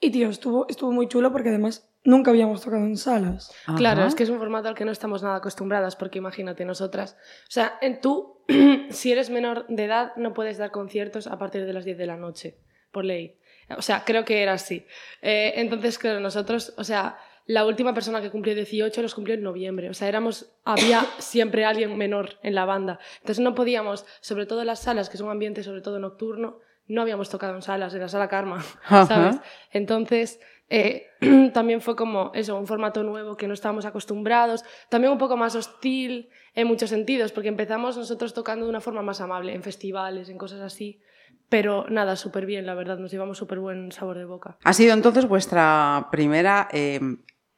y 0.00 0.10
tío, 0.10 0.28
estuvo, 0.30 0.66
estuvo 0.68 0.90
muy 0.90 1.06
chulo 1.08 1.32
porque 1.32 1.50
además 1.50 1.88
nunca 2.04 2.30
habíamos 2.30 2.62
tocado 2.62 2.84
en 2.84 2.96
salas. 2.96 3.54
Claro, 3.76 4.04
es 4.04 4.14
que 4.14 4.22
es 4.22 4.28
un 4.28 4.38
formato 4.38 4.68
al 4.68 4.74
que 4.74 4.84
no 4.84 4.92
estamos 4.92 5.22
nada 5.22 5.36
acostumbradas, 5.36 5.96
porque 5.96 6.18
imagínate 6.18 6.64
nosotras. 6.64 7.16
O 7.48 7.50
sea, 7.50 7.78
en 7.80 8.00
tú, 8.00 8.44
si 8.90 9.12
eres 9.12 9.30
menor 9.30 9.66
de 9.68 9.84
edad, 9.84 10.12
no 10.16 10.34
puedes 10.34 10.58
dar 10.58 10.70
conciertos 10.70 11.26
a 11.26 11.38
partir 11.38 11.64
de 11.64 11.72
las 11.72 11.84
10 11.84 11.98
de 11.98 12.06
la 12.06 12.16
noche, 12.16 12.58
por 12.90 13.04
ley. 13.04 13.38
O 13.76 13.82
sea, 13.82 14.04
creo 14.04 14.24
que 14.24 14.42
era 14.42 14.54
así. 14.54 14.86
Eh, 15.22 15.54
entonces, 15.56 15.98
claro, 15.98 16.20
nosotros, 16.20 16.74
o 16.76 16.84
sea, 16.84 17.16
la 17.46 17.66
última 17.66 17.94
persona 17.94 18.20
que 18.20 18.30
cumplió 18.30 18.54
18 18.54 19.02
los 19.02 19.14
cumplió 19.14 19.34
en 19.34 19.42
noviembre. 19.42 19.88
O 19.88 19.94
sea, 19.94 20.08
éramos, 20.08 20.52
había 20.64 21.06
siempre 21.18 21.64
alguien 21.64 21.96
menor 21.96 22.38
en 22.42 22.54
la 22.54 22.64
banda. 22.64 22.98
Entonces 23.20 23.40
no 23.40 23.54
podíamos, 23.54 24.04
sobre 24.20 24.46
todo 24.46 24.60
en 24.60 24.66
las 24.68 24.80
salas, 24.80 25.08
que 25.08 25.16
es 25.16 25.20
un 25.20 25.30
ambiente 25.30 25.62
sobre 25.62 25.80
todo 25.80 25.98
nocturno, 25.98 26.60
no 26.88 27.02
habíamos 27.02 27.30
tocado 27.30 27.54
en 27.54 27.62
salas, 27.62 27.94
en 27.94 28.00
la 28.00 28.08
sala 28.08 28.28
Karma, 28.28 28.56
Ajá. 28.84 29.06
¿sabes? 29.06 29.36
Entonces, 29.70 30.40
eh, 30.74 31.10
también 31.52 31.82
fue 31.82 31.94
como 31.94 32.32
eso, 32.34 32.58
un 32.58 32.66
formato 32.66 33.02
nuevo 33.02 33.36
que 33.36 33.46
no 33.46 33.52
estábamos 33.52 33.84
acostumbrados, 33.84 34.64
también 34.88 35.12
un 35.12 35.18
poco 35.18 35.36
más 35.36 35.54
hostil 35.54 36.30
en 36.54 36.66
muchos 36.66 36.88
sentidos, 36.88 37.30
porque 37.30 37.50
empezamos 37.50 37.98
nosotros 37.98 38.32
tocando 38.32 38.64
de 38.64 38.70
una 38.70 38.80
forma 38.80 39.02
más 39.02 39.20
amable, 39.20 39.54
en 39.54 39.62
festivales, 39.62 40.30
en 40.30 40.38
cosas 40.38 40.60
así, 40.62 41.02
pero 41.50 41.84
nada, 41.90 42.16
súper 42.16 42.46
bien, 42.46 42.64
la 42.64 42.72
verdad, 42.72 42.96
nos 42.96 43.10
llevamos 43.12 43.36
súper 43.36 43.58
buen 43.58 43.92
sabor 43.92 44.16
de 44.16 44.24
boca. 44.24 44.56
Ha 44.64 44.72
sido 44.72 44.94
entonces 44.94 45.28
vuestra 45.28 46.08
primera 46.10 46.68
eh, 46.72 47.00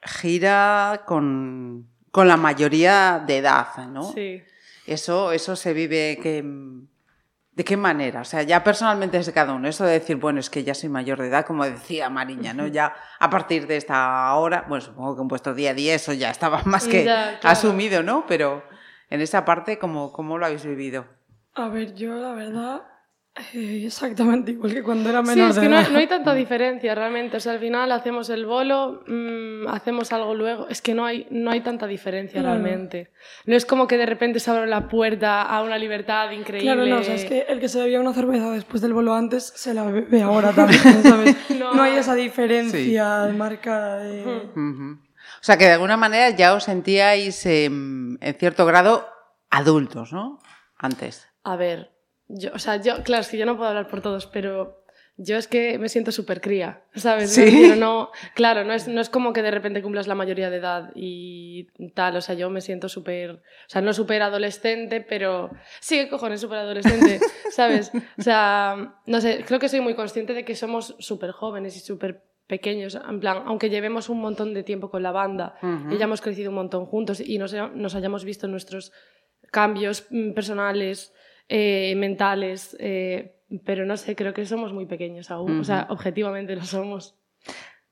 gira 0.02 1.02
con, 1.06 1.88
con 2.10 2.26
la 2.26 2.36
mayoría 2.36 3.22
de 3.24 3.36
edad, 3.38 3.76
¿no? 3.90 4.10
Sí. 4.10 4.42
Eso, 4.88 5.30
eso 5.30 5.54
se 5.54 5.72
vive 5.72 6.18
que, 6.20 6.42
¿De 7.54 7.62
qué 7.64 7.76
manera? 7.76 8.20
O 8.22 8.24
sea, 8.24 8.42
ya 8.42 8.64
personalmente 8.64 9.16
es 9.16 9.26
de 9.26 9.32
cada 9.32 9.52
uno. 9.52 9.68
Eso 9.68 9.84
de 9.84 9.92
decir, 9.92 10.16
bueno, 10.16 10.40
es 10.40 10.50
que 10.50 10.64
ya 10.64 10.74
soy 10.74 10.88
mayor 10.88 11.20
de 11.20 11.28
edad, 11.28 11.46
como 11.46 11.64
decía 11.64 12.10
Mariña, 12.10 12.52
¿no? 12.52 12.66
Ya 12.66 12.94
a 13.20 13.30
partir 13.30 13.68
de 13.68 13.76
esta 13.76 14.34
hora, 14.34 14.64
bueno, 14.68 14.84
supongo 14.84 15.14
que 15.14 15.22
en 15.22 15.28
vuestro 15.28 15.54
día 15.54 15.70
a 15.70 15.74
día 15.74 15.94
eso 15.94 16.12
ya 16.12 16.30
estaba 16.30 16.62
más 16.64 16.88
que 16.88 17.04
Ya, 17.04 17.38
claro. 17.40 17.52
asumido, 17.56 18.02
¿no? 18.02 18.24
Pero 18.26 18.64
en 19.08 19.20
esa 19.20 19.44
parte, 19.44 19.78
¿cómo, 19.78 20.12
cómo 20.12 20.36
lo 20.36 20.46
habéis 20.46 20.64
vivido? 20.64 21.06
A 21.54 21.68
ver, 21.68 21.94
yo 21.94 22.14
la 22.16 22.32
verdad, 22.32 22.82
eh, 23.36 23.82
exactamente 23.84 24.52
igual 24.52 24.72
que 24.72 24.82
cuando 24.82 25.10
era 25.10 25.20
Sí, 25.22 25.28
menor 25.30 25.50
es 25.50 25.56
de 25.56 25.62
que 25.62 25.68
no, 25.68 25.76
hay 25.76 26.06
tanta 26.06 26.34
diferencia 26.34 26.94
realmente. 26.94 27.36
O 27.36 27.40
sea, 27.40 27.52
al 27.52 27.58
final 27.58 27.90
hacemos 27.90 28.30
el 28.30 28.46
bolo, 28.46 29.02
mm, 29.08 29.66
hacemos 29.68 30.12
algo 30.12 30.34
luego. 30.34 30.68
Es 30.68 30.80
que 30.80 30.94
no 30.94 31.04
hay, 31.04 31.26
no 31.30 31.50
hay 31.50 31.60
tanta 31.60 31.86
diferencia 31.88 32.40
Claro. 32.40 32.60
realmente. 32.62 33.10
No 33.46 33.56
es 33.56 33.66
como 33.66 33.88
que 33.88 33.96
de 33.98 34.06
repente 34.06 34.38
se 34.38 34.50
abre 34.52 34.68
la 34.68 34.88
puerta 34.88 35.42
a 35.42 35.62
una 35.62 35.78
libertad 35.78 36.30
increíble. 36.30 36.72
Claro, 36.72 36.86
no, 36.86 36.98
o 36.98 37.02
sea, 37.02 37.16
es 37.16 37.24
que 37.24 37.40
el 37.48 37.58
que 37.58 37.68
se 37.68 37.80
bebía 37.80 38.00
una 38.00 38.12
cerveza 38.12 38.50
después 38.52 38.80
del 38.82 38.92
bolo 38.92 39.14
antes 39.14 39.52
se 39.56 39.74
la 39.74 39.84
bebe 39.84 40.22
ahora 40.22 40.52
también, 40.52 40.80
¿sabes? 41.02 41.36
No. 41.58 41.74
no. 41.74 41.82
hay 41.82 41.96
esa 41.96 42.14
diferencia 42.14 43.28
marcada 43.36 43.98
de... 43.98 44.22
Ujú. 44.54 44.98
O 45.40 45.42
sea, 45.46 45.56
que 45.58 45.64
de 45.64 45.72
alguna 45.72 45.96
manera 45.96 46.30
ya 46.30 46.54
os 46.54 46.64
sentíais 46.64 47.44
em, 47.46 48.16
en 48.20 48.34
cierto 48.34 48.64
grado 48.64 49.06
adultos, 49.50 50.12
¿no? 50.12 50.38
Antes. 50.78 51.28
A 51.42 51.56
ver, 51.56 51.93
yo, 52.28 52.50
o 52.54 52.58
sea, 52.58 52.76
yo, 52.76 53.02
claro, 53.02 53.22
es 53.22 53.28
que 53.28 53.38
yo 53.38 53.46
no 53.46 53.56
puedo 53.56 53.68
hablar 53.68 53.88
por 53.88 54.00
todos, 54.00 54.26
pero 54.26 54.84
yo 55.16 55.36
es 55.36 55.46
que 55.46 55.78
me 55.78 55.88
siento 55.88 56.10
súper 56.10 56.40
cría, 56.40 56.82
¿sabes? 56.96 57.30
¿Sí? 57.30 57.42
Pero 57.44 57.76
no, 57.76 58.10
claro, 58.34 58.64
no 58.64 58.72
es, 58.72 58.88
no 58.88 59.00
es 59.00 59.08
como 59.08 59.32
que 59.32 59.42
de 59.42 59.52
repente 59.52 59.80
cumplas 59.80 60.08
la 60.08 60.16
mayoría 60.16 60.50
de 60.50 60.56
edad 60.56 60.90
y 60.96 61.68
tal, 61.94 62.16
o 62.16 62.20
sea, 62.20 62.34
yo 62.34 62.50
me 62.50 62.60
siento 62.60 62.88
súper, 62.88 63.30
o 63.30 63.40
sea, 63.68 63.80
no 63.80 63.92
súper 63.92 64.22
adolescente, 64.22 65.00
pero 65.00 65.50
sí, 65.80 65.96
¿qué 65.98 66.08
cojones, 66.08 66.40
súper 66.40 66.58
adolescente, 66.58 67.20
¿sabes? 67.52 67.92
O 68.18 68.22
sea, 68.22 68.96
no 69.06 69.20
sé, 69.20 69.44
creo 69.46 69.60
que 69.60 69.68
soy 69.68 69.80
muy 69.80 69.94
consciente 69.94 70.34
de 70.34 70.44
que 70.44 70.56
somos 70.56 70.96
súper 70.98 71.30
jóvenes 71.30 71.76
y 71.76 71.80
súper 71.80 72.24
pequeños, 72.48 72.96
en 72.96 73.20
plan, 73.20 73.42
aunque 73.46 73.70
llevemos 73.70 74.08
un 74.08 74.20
montón 74.20 74.52
de 74.52 74.64
tiempo 74.64 74.90
con 74.90 75.02
la 75.02 75.12
banda, 75.12 75.54
Ujú. 75.62 75.94
y 75.94 75.98
ya 75.98 76.04
hemos 76.04 76.20
crecido 76.20 76.50
un 76.50 76.56
montón 76.56 76.86
juntos 76.86 77.20
y 77.20 77.38
nos, 77.38 77.54
nos 77.54 77.94
hayamos 77.94 78.24
visto 78.24 78.48
nuestros 78.48 78.92
cambios 79.52 80.06
mm, 80.10 80.32
personales, 80.32 81.14
eh, 81.48 81.94
mentales, 81.96 82.76
eh, 82.80 83.36
pero 83.64 83.84
no 83.84 83.96
sé, 83.96 84.16
creo 84.16 84.32
que 84.32 84.46
somos 84.46 84.72
muy 84.72 84.86
pequeños 84.86 85.30
aún, 85.30 85.60
o 85.60 85.64
sea, 85.64 85.86
objetivamente 85.90 86.56
lo 86.56 86.64
somos. 86.64 87.16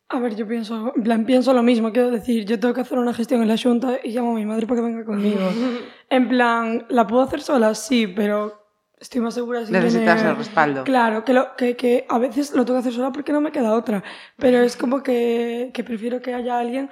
A 0.09 0.19
ver, 0.19 0.37
yo 0.37 0.47
pienso, 0.47 0.93
en 0.95 1.03
plan, 1.03 1.25
pienso 1.25 1.55
lo 1.55 1.63
mismo, 1.63 1.91
quiero 1.93 2.11
decir, 2.11 2.45
yo 2.45 2.61
tengo 2.61 2.75
que 2.75 2.83
hacer 2.83 2.99
una 2.99 3.15
gestión 3.15 3.41
en 3.41 3.49
la 3.49 3.57
junta 3.57 3.99
y 4.05 4.11
llamo 4.11 4.33
a 4.33 4.35
mi 4.35 4.45
madre 4.45 4.67
para 4.67 4.81
que 4.81 4.87
venga 4.87 5.05
conmigo. 5.05 5.41
en 6.11 6.29
plan, 6.29 6.87
¿la 6.91 7.07
puedo 7.07 7.23
hacer 7.23 7.41
sola? 7.41 7.75
Sí, 7.75 8.07
pero 8.07 8.63
estoy 8.99 9.21
más 9.21 9.35
segura 9.35 9.65
si 9.65 9.73
Necesitas 9.73 10.23
el 10.23 10.37
respaldo. 10.37 10.85
Claro, 10.85 11.25
que, 11.25 11.33
lo, 11.33 11.57
que, 11.57 11.77
que 11.77 12.07
a 12.09 12.19
veces 12.19 12.53
lo 12.53 12.65
tengo 12.65 12.79
que 12.79 12.89
hacer 12.89 12.93
sola 12.93 13.11
porque 13.11 13.33
no 13.33 13.41
me 13.41 13.53
queda 13.53 13.75
otra, 13.75 14.03
pero 14.37 14.59
es 14.63 14.77
como 14.77 15.03
que, 15.03 15.71
que 15.73 15.83
prefiero 15.83 16.21
que 16.21 16.35
haya 16.35 16.59
alguien. 16.59 16.91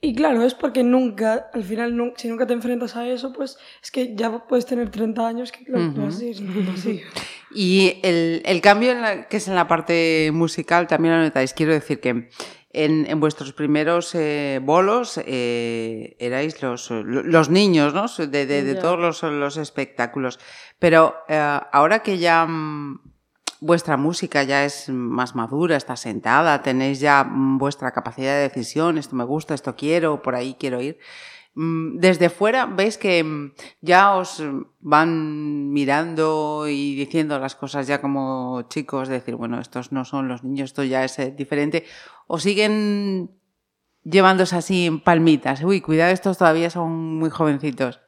Y 0.00 0.14
claro, 0.14 0.42
es 0.44 0.54
porque 0.54 0.82
nunca, 0.84 1.48
al 1.52 1.64
final, 1.64 2.12
si 2.16 2.28
nunca 2.28 2.46
te 2.46 2.52
enfrentas 2.52 2.94
a 2.96 3.08
eso, 3.08 3.32
pues 3.32 3.56
es 3.82 3.90
que 3.90 4.14
ya 4.14 4.46
puedes 4.46 4.66
tener 4.66 4.90
30 4.90 5.26
años 5.26 5.50
que 5.50 5.64
lo 5.70 5.80
Ujú. 5.80 6.02
vas 6.02 6.16
a 6.16 6.18
seguir 6.18 6.36
sintiendo 6.36 6.72
así. 6.72 7.00
Y 7.54 8.00
el, 8.02 8.42
el 8.44 8.60
cambio 8.60 8.92
en 8.92 9.00
la- 9.00 9.28
que 9.28 9.38
es 9.38 9.48
en 9.48 9.54
la 9.54 9.66
parte 9.66 10.30
musical 10.34 10.86
también 10.88 11.14
lo 11.16 11.22
notáis. 11.22 11.54
Quiero 11.54 11.72
decir 11.72 12.00
que 12.00 12.28
en, 12.72 13.06
en 13.08 13.20
vuestros 13.20 13.52
primeros 13.54 14.14
eh, 14.14 14.60
bolos 14.62 15.18
eh, 15.24 16.16
erais 16.18 16.60
los, 16.60 16.90
los 16.90 17.48
niños 17.48 17.94
¿no? 17.94 18.06
de, 18.26 18.46
de- 18.46 18.74
todos 18.74 18.98
los, 18.98 19.22
los 19.22 19.56
espectáculos. 19.56 20.38
Pero 20.78 21.14
eh, 21.28 21.58
ahora 21.72 22.00
que 22.02 22.18
ya 22.18 22.44
mm, 22.44 23.00
vuestra 23.60 23.96
música 23.96 24.42
ya 24.42 24.64
es 24.64 24.88
más 24.88 25.34
madura, 25.34 25.76
está 25.76 25.96
sentada, 25.96 26.62
tenéis 26.62 27.00
ya 27.00 27.24
mm, 27.24 27.58
vuestra 27.58 27.92
capacidad 27.92 28.34
de 28.34 28.42
decisión, 28.42 28.98
esto 28.98 29.16
me 29.16 29.24
gusta, 29.24 29.54
esto 29.54 29.76
quiero, 29.76 30.22
por 30.22 30.34
ahí 30.34 30.56
quiero 30.58 30.80
ir. 30.80 30.98
Mm, 31.54 31.98
Desde 31.98 32.28
fuera 32.28 32.66
veis 32.66 32.98
que 32.98 33.24
mm, 33.24 33.52
ya 33.80 34.14
os 34.14 34.42
van 34.80 35.72
mirando 35.72 36.66
y 36.68 36.94
diciendo 36.94 37.38
las 37.38 37.54
cosas 37.54 37.86
ya 37.86 38.00
como 38.00 38.62
chicos, 38.68 39.08
decir, 39.08 39.36
bueno, 39.36 39.60
estos 39.60 39.92
no 39.92 40.04
son 40.04 40.28
los 40.28 40.44
niños, 40.44 40.70
esto 40.70 40.84
ya 40.84 41.04
es 41.04 41.18
eh, 41.18 41.34
diferente, 41.36 41.84
o 42.26 42.38
siguen 42.38 43.30
llevándose 44.04 44.56
así 44.56 44.86
en 44.86 45.00
palmitas, 45.00 45.62
uy, 45.64 45.80
cuidado, 45.80 46.12
estos 46.12 46.38
todavía 46.38 46.70
son 46.70 47.18
muy 47.18 47.30
jovencitos. 47.30 48.00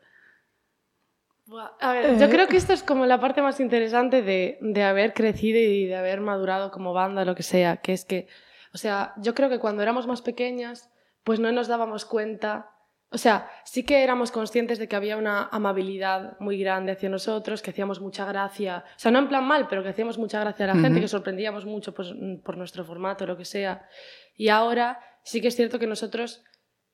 Buah, 1.49 1.71
A 1.81 1.93
ver, 1.95 2.19
yo 2.19 2.26
Eh. 2.26 2.31
creo 2.31 2.47
que 2.47 2.59
esto 2.59 2.73
es 2.75 2.83
como 2.83 3.07
la 3.07 3.19
parte 3.21 3.40
más 3.43 3.59
interesante 3.59 4.21
de, 4.23 4.59
de 4.61 4.83
haber 4.83 5.14
crecido 5.14 5.59
y 5.59 5.87
de 5.87 5.97
haber 5.97 6.21
madurado 6.21 6.71
como 6.71 6.93
banda, 6.93 7.25
lo 7.25 7.35
que 7.35 7.43
sea, 7.43 7.78
que 7.78 7.95
es 7.95 8.05
que, 8.05 8.28
o 8.75 8.78
sea, 8.78 9.14
yo 9.17 9.35
creo 9.35 9.49
que 9.49 9.59
cuando 9.59 9.83
éramos 9.83 10.07
más 10.07 10.21
pequeñas, 10.21 10.90
pues 11.25 11.40
no 11.40 11.50
nos 11.50 11.67
dábamos 11.67 12.05
cuenta, 12.05 12.71
o 13.11 13.17
sea, 13.17 13.49
sí 13.64 13.83
que 13.85 14.02
éramos 14.05 14.31
conscientes 14.31 14.78
de 14.78 14.88
que 14.88 14.97
había 14.97 15.17
una 15.17 15.49
amabilidad 15.50 16.37
muy 16.38 16.59
grande 16.59 16.93
hacia 16.93 17.09
nosotros, 17.09 17.62
que 17.62 17.71
hacíamos 17.71 18.00
mucha 18.02 18.26
gracia, 18.26 18.85
o 18.87 18.99
sea, 18.99 19.11
no 19.11 19.19
en 19.21 19.28
plan 19.28 19.45
mal, 19.47 19.69
pero 19.69 19.83
que 19.83 19.88
hacíamos 19.88 20.19
mucha 20.19 20.40
gracia 20.40 20.67
a 20.71 20.75
la 20.75 20.81
gente, 20.83 21.00
que 21.00 21.09
sorprendíamos 21.09 21.64
mucho 21.64 21.95
pues, 21.95 22.12
por 22.45 22.59
nuestro 22.59 22.85
formato, 22.85 23.25
lo 23.26 23.38
que 23.38 23.47
sea. 23.47 23.88
Y 24.37 24.50
ahora 24.50 25.00
sí 25.23 25.40
que 25.40 25.49
es 25.49 25.57
cierto 25.57 25.78
que 25.78 25.87
nosotros, 25.87 26.45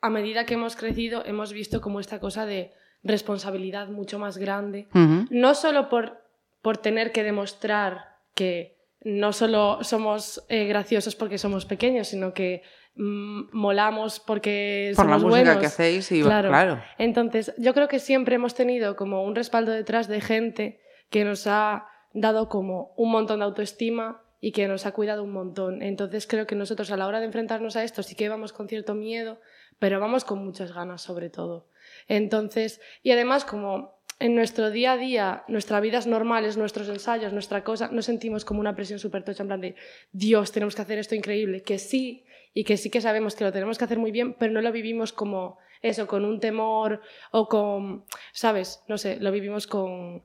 a 0.00 0.10
medida 0.10 0.46
que 0.46 0.54
hemos 0.54 0.76
crecido, 0.76 1.24
hemos 1.26 1.52
visto 1.52 1.80
como 1.80 1.98
esta 1.98 2.20
cosa 2.20 2.46
de 2.46 2.72
responsabilidad 3.04 3.88
mucho 3.88 4.18
más 4.18 4.38
grande, 4.38 4.88
no 5.30 5.54
solo 5.54 5.88
por, 5.88 6.18
por 6.62 6.78
tener 6.78 7.12
que 7.12 7.22
demostrar 7.22 8.16
que 8.34 8.74
no 9.02 9.32
solo 9.32 9.78
somos 9.84 10.44
eh, 10.48 10.64
graciosos 10.66 11.14
porque 11.14 11.36
somos 11.38 11.66
pequeños, 11.66 12.08
sino 12.08 12.32
que 12.32 12.62
mm, 12.96 13.50
molamos 13.52 14.18
porque 14.18 14.92
Por 14.96 15.04
la 15.06 15.18
somos 15.18 15.24
música 15.24 15.42
buenos. 15.44 15.60
que 15.60 15.66
hacéis 15.66 16.10
y 16.10 16.22
Claro. 16.22 16.48
claro. 16.48 16.82
Entonces, 16.96 17.52
yo 17.58 17.74
creo 17.74 17.86
que 17.88 17.98
siempre 17.98 18.36
hemos 18.36 18.54
tenido 18.54 18.96
como 18.96 19.22
un 19.22 19.34
respaldo 19.34 19.72
detrás 19.72 20.08
de 20.08 20.22
gente 20.22 20.80
que 21.10 21.24
nos 21.24 21.46
ha 21.46 21.86
dado 22.14 22.48
como 22.48 22.94
un 22.96 23.10
montón 23.10 23.40
de 23.40 23.44
autoestima 23.44 24.22
y 24.40 24.52
que 24.52 24.66
nos 24.68 24.86
ha 24.86 24.92
cuidado 24.92 25.22
un 25.22 25.32
montón. 25.32 25.82
Entonces, 25.82 26.26
creo 26.26 26.46
que 26.46 26.54
nosotros 26.54 26.90
a 26.90 26.96
la 26.96 27.06
hora 27.06 27.18
de 27.20 27.26
enfrentarnos 27.26 27.76
a 27.76 27.84
esto 27.84 28.02
sí 28.02 28.14
que 28.14 28.30
vamos 28.30 28.52
con 28.54 28.68
cierto 28.68 28.94
miedo, 28.94 29.38
pero 29.78 30.00
vamos 30.00 30.24
con 30.24 30.42
muchas 30.42 30.72
ganas 30.72 31.02
sobre 31.02 31.28
todo. 31.28 31.66
Entonces, 32.08 32.80
y 33.02 33.10
además 33.12 33.44
como 33.44 33.94
en 34.20 34.34
nuestro 34.34 34.70
día 34.70 34.92
a 34.92 34.96
día, 34.96 35.44
nuestras 35.48 35.82
vidas 35.82 36.06
normales, 36.06 36.56
nuestros 36.56 36.88
ensayos, 36.88 37.32
nuestra 37.32 37.64
cosa, 37.64 37.88
no 37.92 38.00
sentimos 38.02 38.44
como 38.44 38.60
una 38.60 38.74
presión 38.76 38.98
súper 38.98 39.24
tocha 39.24 39.42
en 39.42 39.48
plan 39.48 39.60
de 39.60 39.74
Dios, 40.12 40.52
tenemos 40.52 40.74
que 40.76 40.82
hacer 40.82 40.98
esto 40.98 41.14
increíble, 41.14 41.62
que 41.62 41.78
sí, 41.78 42.24
y 42.54 42.62
que 42.64 42.76
sí 42.76 42.90
que 42.90 43.00
sabemos 43.00 43.34
que 43.34 43.44
lo 43.44 43.52
tenemos 43.52 43.76
que 43.76 43.84
hacer 43.84 43.98
muy 43.98 44.12
bien, 44.12 44.34
pero 44.34 44.52
no 44.52 44.60
lo 44.60 44.70
vivimos 44.70 45.12
como 45.12 45.58
eso, 45.82 46.06
con 46.06 46.24
un 46.24 46.38
temor 46.40 47.00
o 47.32 47.48
con, 47.48 48.04
¿sabes? 48.32 48.82
No 48.88 48.96
sé, 48.96 49.16
lo 49.20 49.32
vivimos 49.32 49.66
con, 49.66 50.22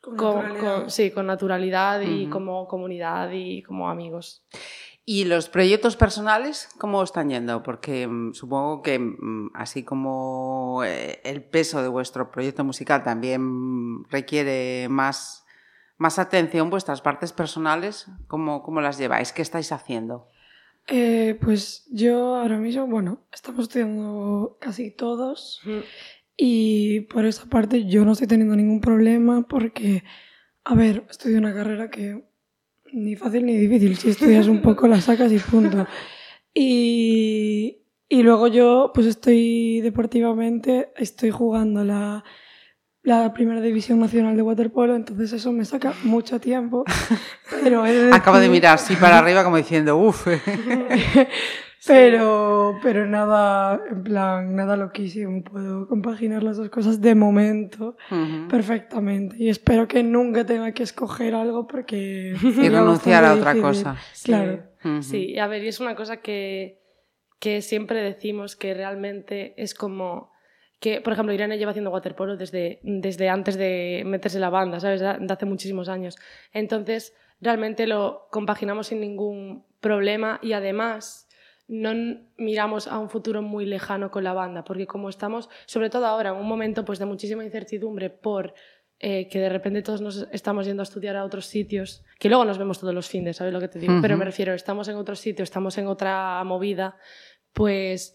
Con 0.00 0.16
con, 0.16 0.34
naturalidad. 0.36 0.60
con- 0.80 0.90
sí, 0.90 1.10
con 1.10 1.26
naturalidad 1.26 2.00
y 2.00 2.26
como 2.28 2.66
comunidad 2.66 3.30
y 3.32 3.62
como 3.62 3.90
amigos. 3.90 4.42
¿Y 5.08 5.24
los 5.24 5.48
proyectos 5.48 5.94
personales 5.94 6.68
cómo 6.78 7.00
están 7.00 7.30
yendo? 7.30 7.62
Porque 7.62 8.08
mm, 8.08 8.32
supongo 8.32 8.82
que 8.82 8.98
mm, 8.98 9.52
así 9.54 9.84
como 9.84 10.82
eh, 10.84 11.20
el 11.22 11.44
peso 11.44 11.80
de 11.80 11.86
vuestro 11.86 12.32
proyecto 12.32 12.64
musical 12.64 13.04
también 13.04 14.02
requiere 14.10 14.88
más, 14.90 15.46
más 15.96 16.18
atención, 16.18 16.70
vuestras 16.70 17.02
partes 17.02 17.32
personales, 17.32 18.06
¿cómo, 18.26 18.64
¿cómo 18.64 18.80
las 18.80 18.98
lleváis? 18.98 19.30
¿Qué 19.30 19.42
estáis 19.42 19.70
haciendo? 19.70 20.28
Eh, 20.88 21.38
pues 21.40 21.86
yo 21.92 22.34
ahora 22.34 22.58
mismo, 22.58 22.88
bueno, 22.88 23.20
estamos 23.32 23.62
estudiando 23.62 24.58
casi 24.60 24.90
todos 24.90 25.60
y 26.36 27.02
por 27.02 27.26
esa 27.26 27.46
parte 27.46 27.86
yo 27.86 28.04
no 28.04 28.12
estoy 28.12 28.26
teniendo 28.26 28.56
ningún 28.56 28.80
problema 28.80 29.46
porque, 29.48 30.02
a 30.64 30.74
ver, 30.74 31.06
estudio 31.08 31.38
una 31.38 31.54
carrera 31.54 31.90
que 31.90 32.24
ni 32.96 33.14
fácil 33.14 33.44
ni 33.44 33.56
difícil, 33.56 33.96
si 33.96 34.08
estudias 34.08 34.48
un 34.48 34.62
poco 34.62 34.88
la 34.88 35.00
sacas 35.00 35.30
y 35.30 35.38
punto. 35.38 35.86
Y, 36.54 37.82
y 38.08 38.22
luego 38.22 38.48
yo 38.48 38.90
pues 38.94 39.06
estoy 39.06 39.82
deportivamente, 39.82 40.92
estoy 40.96 41.30
jugando 41.30 41.84
la, 41.84 42.24
la 43.02 43.34
primera 43.34 43.60
división 43.60 44.00
nacional 44.00 44.34
de 44.34 44.42
waterpolo, 44.42 44.96
entonces 44.96 45.34
eso 45.34 45.52
me 45.52 45.66
saca 45.66 45.92
mucho 46.04 46.40
tiempo. 46.40 46.84
Pero 47.62 47.82
de 47.82 48.10
Acabo 48.14 48.38
de 48.38 48.48
mirar 48.48 48.76
así 48.76 48.96
para 48.96 49.18
arriba 49.18 49.44
como 49.44 49.58
diciendo, 49.58 49.98
uff. 49.98 50.26
Pero, 51.86 52.78
pero 52.82 53.06
nada, 53.06 53.80
en 53.90 54.02
plan, 54.02 54.54
nada 54.54 54.76
loquísimo. 54.76 55.42
Puedo 55.44 55.86
compaginar 55.86 56.42
las 56.42 56.56
dos 56.56 56.68
cosas 56.68 57.00
de 57.00 57.14
momento 57.14 57.96
perfectamente. 58.48 59.36
Y 59.38 59.48
espero 59.48 59.86
que 59.86 60.02
nunca 60.02 60.44
tenga 60.44 60.72
que 60.72 60.82
escoger 60.82 61.34
algo 61.34 61.66
porque... 61.66 62.34
y 62.42 62.68
renunciar 62.68 63.24
a 63.24 63.34
otra 63.34 63.54
cosa. 63.60 63.96
Claro. 64.24 64.64
Sí, 65.00 65.32
y 65.32 65.38
a 65.38 65.46
ver, 65.46 65.64
y 65.64 65.68
es 65.68 65.80
una 65.80 65.96
cosa 65.96 66.18
que, 66.18 66.80
que 67.40 67.60
siempre 67.60 68.02
decimos 68.02 68.56
que 68.56 68.72
realmente 68.72 69.54
es 69.60 69.74
como 69.74 70.30
que, 70.78 71.00
por 71.00 71.12
ejemplo, 71.12 71.32
Irene 71.32 71.58
lleva 71.58 71.70
haciendo 71.70 71.90
waterpolo 71.90 72.36
desde, 72.36 72.80
desde 72.82 73.28
antes 73.28 73.56
de 73.56 74.02
meterse 74.06 74.36
en 74.36 74.42
la 74.42 74.50
banda, 74.50 74.78
¿sabes? 74.78 75.00
De 75.00 75.26
hace 75.28 75.46
muchísimos 75.46 75.88
años. 75.88 76.16
Entonces, 76.52 77.14
realmente 77.40 77.86
lo 77.86 78.28
compaginamos 78.30 78.88
sin 78.88 79.00
ningún 79.00 79.64
problema 79.80 80.38
y 80.42 80.52
además 80.52 81.25
no 81.68 82.20
miramos 82.36 82.86
a 82.86 82.98
un 82.98 83.10
futuro 83.10 83.42
muy 83.42 83.66
lejano 83.66 84.10
con 84.10 84.24
la 84.24 84.32
banda, 84.32 84.64
porque 84.64 84.86
como 84.86 85.08
estamos, 85.08 85.48
sobre 85.66 85.90
todo 85.90 86.06
ahora, 86.06 86.30
en 86.30 86.36
un 86.36 86.46
momento 86.46 86.84
pues, 86.84 86.98
de 86.98 87.06
muchísima 87.06 87.44
incertidumbre 87.44 88.10
por 88.10 88.54
eh, 88.98 89.28
que 89.28 89.40
de 89.40 89.48
repente 89.48 89.82
todos 89.82 90.00
nos 90.00 90.28
estamos 90.32 90.64
yendo 90.64 90.82
a 90.82 90.84
estudiar 90.84 91.16
a 91.16 91.24
otros 91.24 91.46
sitios, 91.46 92.04
que 92.18 92.28
luego 92.28 92.44
nos 92.44 92.56
vemos 92.56 92.78
todos 92.78 92.94
los 92.94 93.08
fines, 93.08 93.36
¿sabes 93.36 93.52
lo 93.52 93.60
que 93.60 93.68
te 93.68 93.78
digo? 93.78 93.98
Pero 94.00 94.14
Ujú. 94.14 94.20
me 94.20 94.24
refiero, 94.24 94.54
estamos 94.54 94.88
en 94.88 94.96
otro 94.96 95.14
sitio, 95.16 95.42
estamos 95.42 95.76
en 95.76 95.86
otra 95.86 96.42
movida, 96.44 96.96
pues 97.52 98.14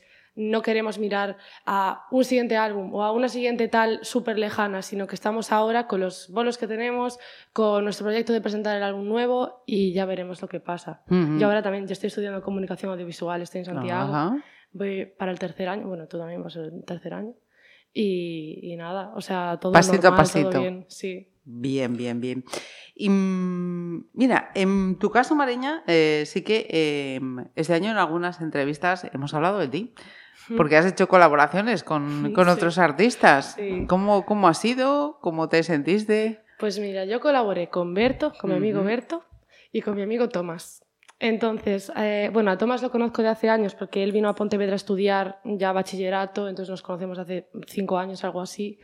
no 0.50 0.62
queremos 0.62 0.98
mirar 0.98 1.38
a 1.66 2.08
un 2.12 2.24
siguiente 2.24 2.58
álbum 2.58 2.94
o 2.94 3.04
a 3.04 3.12
una 3.12 3.30
siguiente 3.30 3.68
tal 3.68 4.00
súper 4.04 4.40
lejana, 4.40 4.82
sino 4.82 5.08
que 5.08 5.16
estamos 5.16 5.52
ahora 5.52 5.88
con 5.88 6.00
los 6.00 6.30
bolos 6.30 6.58
que 6.58 6.68
tenemos, 6.68 7.20
con 7.54 7.84
nuestro 7.84 8.06
proyecto 8.06 8.34
de 8.34 8.42
presentar 8.42 8.76
el 8.76 8.84
álbum 8.84 9.08
nuevo 9.08 9.64
y 9.66 9.94
ya 9.94 10.06
veremos 10.06 10.42
lo 10.42 10.48
que 10.48 10.60
pasa. 10.60 11.04
Ujú. 11.10 11.38
Yo 11.38 11.48
ahora 11.48 11.62
también, 11.62 11.88
yo 11.88 11.94
estoy 11.94 12.08
estudiando 12.08 12.42
comunicación 12.42 12.92
audiovisual, 12.92 13.42
estoy 13.42 13.60
en 13.60 13.66
Santiago, 13.66 14.42
voy 14.74 15.06
para 15.06 15.32
el 15.32 15.40
tercer 15.40 15.70
año, 15.70 15.88
bueno, 15.88 16.08
tú 16.08 16.18
también 16.18 16.42
vas 16.44 16.56
el 16.56 16.84
tercer 16.86 17.14
año. 17.14 17.34
Y, 17.94 18.60
y 18.64 18.76
nada, 18.78 19.12
o 19.16 19.22
sea, 19.22 19.58
todo 19.60 19.74
Pasito 19.74 20.08
a 20.08 20.12
normal, 20.12 20.28
todo 20.32 20.44
pasito. 20.44 20.60
bien, 20.62 20.86
sí. 20.88 21.28
Bien, 21.44 21.98
bien, 21.98 22.22
bien. 22.22 22.46
Y 22.96 23.10
mm, 23.10 24.10
mira, 24.14 24.52
en 24.56 24.98
tu 25.00 25.10
caso, 25.10 25.36
Mareña, 25.36 25.84
eh, 25.88 26.24
sí 26.26 26.44
que 26.44 26.68
eh, 26.70 27.20
este 27.56 27.74
año 27.74 27.92
en 27.92 27.98
algunas 27.98 28.42
entrevistas 28.42 29.08
hemos 29.12 29.34
hablado 29.34 29.60
de 29.60 29.68
ti, 29.68 29.94
porque 30.58 30.78
has 30.78 30.86
hecho 30.86 31.08
colaboraciones 31.08 31.84
con, 31.84 32.32
con 32.34 32.46
Sí. 32.46 32.52
otros 32.52 32.78
artistas. 32.78 33.54
Sí. 33.58 33.86
¿Cómo, 33.88 34.26
¿Cómo 34.26 34.48
ha 34.48 34.54
sido? 34.54 35.18
¿Cómo 35.22 35.50
te 35.50 35.64
sentiste? 35.64 36.42
Pues 36.60 36.80
mira, 36.80 37.06
yo 37.06 37.20
colaboré 37.20 37.70
con 37.70 37.94
Berto, 37.94 38.34
con 38.40 38.52
mi 38.52 38.58
amigo. 38.58 38.84
Berto 38.84 39.24
y 39.72 39.82
con 39.82 39.96
mi 39.96 40.02
amigo 40.04 40.30
Tomás. 40.30 40.84
Entonces, 41.20 41.92
eh, 41.98 42.30
bueno, 42.34 42.50
a 42.52 42.58
Tomás 42.58 42.82
lo 42.82 42.90
conozco 42.92 43.22
de 43.22 43.30
hace 43.30 43.48
años 43.50 43.76
porque 43.76 44.04
él 44.04 44.12
vino 44.12 44.28
a 44.28 44.36
Pontevedra 44.36 44.74
a 44.74 44.76
estudiar 44.76 45.40
ya 45.44 45.72
bachillerato, 45.72 46.50
entonces 46.50 46.70
nos 46.72 46.82
conocemos 46.82 47.20
hace 47.20 47.48
cinco 47.68 47.98
años, 48.00 48.24
algo 48.24 48.42
así. 48.42 48.80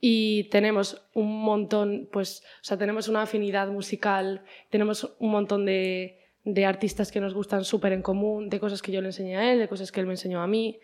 Y 0.00 0.48
tenemos 0.50 1.08
un 1.14 1.42
montón, 1.42 2.08
pues, 2.12 2.42
o 2.60 2.64
sea, 2.64 2.76
tenemos 2.76 3.08
una 3.08 3.22
afinidad 3.22 3.68
musical, 3.68 4.42
tenemos 4.70 5.14
un 5.18 5.30
montón 5.30 5.64
de, 5.64 6.18
de 6.44 6.66
artistas 6.66 7.10
que 7.12 7.20
nos 7.20 7.34
gustan 7.34 7.64
súper 7.64 7.92
en 7.92 8.02
común, 8.02 8.48
de 8.48 8.58
cosas 8.60 8.80
que 8.82 8.90
yo 8.92 9.00
le 9.00 9.08
enseñé 9.08 9.36
a 9.36 9.52
él, 9.52 9.58
de 9.60 9.68
cosas 9.68 9.90
que 9.92 10.00
él 10.00 10.06
me 10.06 10.12
enseñó 10.14 10.40
a 10.42 10.46
mí. 10.46 10.78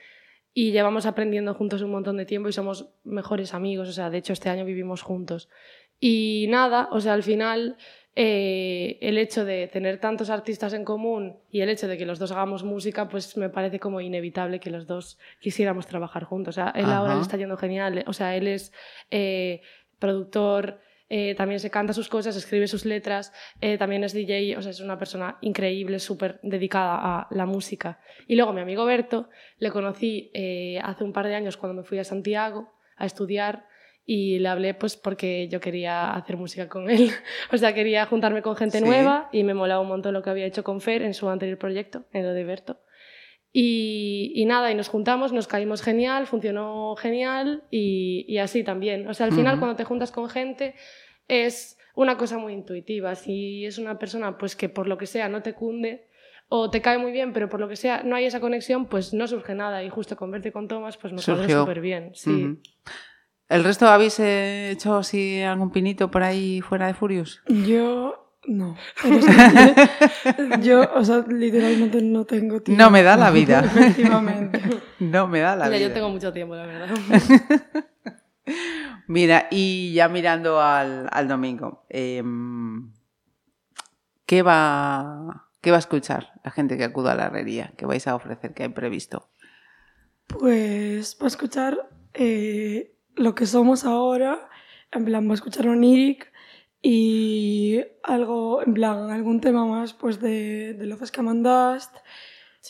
Y 0.61 0.73
llevamos 0.73 1.07
aprendiendo 1.07 1.55
juntos 1.55 1.83
un 1.83 1.93
montón 1.93 2.17
de 2.17 2.27
tiempo 2.27 2.49
y 2.49 2.53
somos 2.53 2.89
mejores 3.05 3.55
amigos, 3.55 3.89
o 3.89 3.93
sea, 3.93 4.11
de 4.11 4.19
hecho 4.19 4.33
este 4.33 4.49
año 4.49 4.65
vivimos 4.65 5.03
juntos. 5.03 5.49
Y 6.01 6.47
nada, 6.49 6.89
o 6.91 7.01
sea, 7.01 7.13
al 7.13 7.23
final 7.23 7.77
eh, 8.17 8.99
el 9.01 9.19
hecho 9.19 9.45
de 9.45 9.69
tener 9.69 10.01
tantos 10.01 10.31
artistas 10.31 10.73
en 10.73 10.85
común 10.85 11.37
y 11.49 11.61
el 11.61 11.69
hecho 11.69 11.87
de 11.87 11.97
que 11.97 12.05
los 12.05 12.19
dos 12.19 12.33
hagamos 12.33 12.65
música, 12.65 13.09
pues 13.09 13.37
me 13.37 13.51
parece 13.51 13.79
como 13.79 14.01
inevitable 14.01 14.59
que 14.59 14.71
los 14.71 14.89
dos 14.89 15.17
quisiéramos 15.41 15.87
trabajar 15.87 16.25
juntos. 16.25 16.57
O 16.57 16.61
sea, 16.61 16.73
él 16.75 16.87
ahora 16.87 17.11
Ajá. 17.11 17.15
le 17.15 17.23
está 17.23 17.37
yendo 17.37 17.57
genial. 17.57 18.03
O 18.09 18.13
sea, 18.13 18.35
él 18.35 18.49
es 18.49 18.73
eh, 19.13 19.61
productor, 20.01 20.81
eh, 21.11 21.35
también 21.35 21.59
se 21.61 21.71
canta 21.71 21.93
sus 21.93 22.09
cosas, 22.09 22.37
escribe 22.37 22.67
sus 22.67 22.85
letras, 22.85 23.33
eh, 23.61 23.79
también 23.79 24.05
es 24.05 24.13
DJ, 24.13 24.57
o 24.59 24.63
sea, 24.63 24.71
es 24.71 24.81
una 24.81 24.99
persona 24.99 25.39
increíble, 25.41 25.99
súper 25.99 26.39
dedicada 26.43 26.97
a 26.97 27.29
la 27.31 27.47
música. 27.47 28.01
Y 28.27 28.37
luego 28.37 28.53
mi 28.53 28.61
amigo 28.61 28.85
Berto, 28.85 29.29
le 29.59 29.71
conocí 29.71 30.31
eh, 30.35 30.79
hace 30.83 31.05
un 31.05 31.13
par 31.13 31.27
de 31.27 31.35
años 31.35 31.57
cuando 31.57 31.81
me 31.81 31.87
fui 31.87 31.99
a 31.99 32.05
Santiago 32.05 32.73
a 32.97 33.07
estudiar 33.07 33.67
y 34.05 34.39
le 34.39 34.49
hablé 34.49 34.73
pues 34.75 34.97
porque 34.97 35.49
yo 35.49 35.61
quería 35.61 36.15
hacer 36.15 36.37
música 36.37 36.69
con 36.69 36.89
él. 36.91 37.11
o 37.53 37.57
sea, 37.59 37.75
quería 37.75 38.07
juntarme 38.07 38.43
con 38.43 38.57
gente 38.57 38.79
Sí. 38.79 38.85
nueva 38.85 39.29
y 39.33 39.45
me 39.45 39.55
molaba 39.55 39.81
un 39.81 39.89
montón 39.89 40.15
lo 40.15 40.23
que 40.23 40.31
había 40.31 40.47
hecho 40.47 40.65
con 40.65 40.81
Fer 40.81 41.03
en 41.03 41.15
su 41.15 41.29
anterior 41.29 41.59
proyecto, 41.59 42.05
en 42.13 42.25
lo 42.25 42.33
de 42.33 42.45
Berto. 42.45 42.81
Y, 43.53 44.33
y 44.35 44.45
nada, 44.45 44.71
y 44.71 44.75
nos 44.75 44.89
juntamos, 44.89 45.33
nos 45.33 45.47
caímos 45.49 45.83
genial, 45.83 46.27
funcionó 46.27 46.95
genial 46.97 47.65
y, 47.71 48.25
y 48.29 48.39
así 48.39 48.63
también. 48.63 49.09
O 49.09 49.15
sea, 49.15 49.27
al 49.27 49.33
final 49.33 49.59
cuando 49.59 49.75
te 49.77 49.85
juntas 49.85 50.13
con 50.13 50.29
gente 50.29 50.75
es 51.29 51.79
una 51.95 52.17
cosa 52.17 52.39
muy 52.39 52.53
intuitiva. 52.53 53.15
Si 53.15 53.65
es 53.65 53.79
una 53.79 53.99
persona 53.99 54.37
pues 54.39 54.55
que 54.55 54.69
por 54.69 54.87
lo 54.87 54.99
que 54.99 55.07
sea 55.07 55.29
no 55.29 55.43
te 55.43 55.55
cunde 55.55 56.07
o 56.51 56.71
te 56.71 56.81
cae 56.81 56.99
muy 56.99 57.11
bien, 57.11 57.33
pero 57.33 57.49
por 57.49 57.61
lo 57.61 57.69
que 57.69 57.77
sea 57.77 58.03
no 58.05 58.17
hay 58.17 58.27
esa 58.27 58.41
conexión, 58.41 58.87
pues 58.87 59.13
no 59.15 59.27
surge 59.27 59.55
nada. 59.55 59.83
Y 59.83 59.89
justo 59.89 60.15
con 60.17 60.31
verte 60.31 60.53
con 60.53 60.69
Tomás, 60.69 60.97
pues 60.97 61.13
nos 61.13 61.25
cuadró 61.25 61.43
Surgió. 61.43 61.61
súper 61.63 61.81
bien. 61.81 62.11
Sí. 62.15 62.31
Ujú. 62.31 62.59
¿El 63.49 63.65
resto 63.65 63.87
habéis 63.87 64.21
eh, 64.21 64.71
hecho 64.73 64.97
así 64.97 65.41
algún 65.41 65.73
pinito 65.73 66.11
por 66.11 66.23
ahí 66.23 66.61
fuera 66.61 66.87
de 66.87 66.93
Furious? 66.95 67.43
Yo 67.49 68.28
no. 68.49 68.77
Yo, 70.63 70.91
o 70.95 71.05
sea, 71.05 71.25
literalmente 71.29 72.03
no 72.03 72.25
tengo 72.25 72.61
tiempo. 72.61 72.83
No 72.83 72.91
me 72.91 73.03
da 73.03 73.17
la 73.17 73.31
vida. 73.31 73.61
Efectivamente. 73.65 74.61
No 74.99 75.29
me 75.29 75.41
da 75.41 75.55
la 75.55 75.67
Mira, 75.67 75.79
vida. 75.79 75.89
yo 75.89 75.95
tengo 75.95 76.09
mucho 76.11 76.33
tiempo, 76.33 76.57
la 76.57 76.67
verdad. 76.67 76.89
Mira, 79.07 79.49
y 79.51 79.93
ya 79.93 80.09
mirando 80.09 80.61
al, 80.61 81.09
al 81.11 81.29
domingo, 81.29 81.85
em, 81.89 82.93
¿qué, 84.27 84.43
va, 84.43 85.49
¿qué 85.61 85.71
va 85.71 85.77
a 85.77 85.81
escuchar 85.81 86.33
la 86.45 86.51
gente 86.51 86.77
que 86.77 86.85
acuda 86.85 87.13
a 87.13 87.15
la 87.15 87.27
herrería? 87.27 87.73
¿Qué 87.77 87.87
vais 87.87 88.07
a 88.07 88.15
ofrecer? 88.15 88.55
¿Qué 88.55 88.65
hay 88.65 88.69
previsto? 88.71 89.31
Pues 90.27 91.17
va 91.21 91.25
a 91.25 91.29
escuchar 91.29 91.89
eh, 92.15 92.95
lo 93.15 93.35
que 93.35 93.47
somos 93.47 93.85
ahora. 93.85 94.49
En 94.93 95.05
plan, 95.05 95.27
va 95.27 95.33
a 95.33 95.35
escuchar 95.35 95.69
Oniric 95.69 96.31
y 96.83 97.81
algo, 98.03 98.63
en 98.63 98.75
plan, 98.75 99.11
algún 99.11 99.41
tema 99.41 99.65
más 99.67 99.93
pues 99.95 100.21
de, 100.21 100.75
de 100.75 100.87
Love 100.87 101.07
Scam 101.07 101.43
Dust 101.43 101.97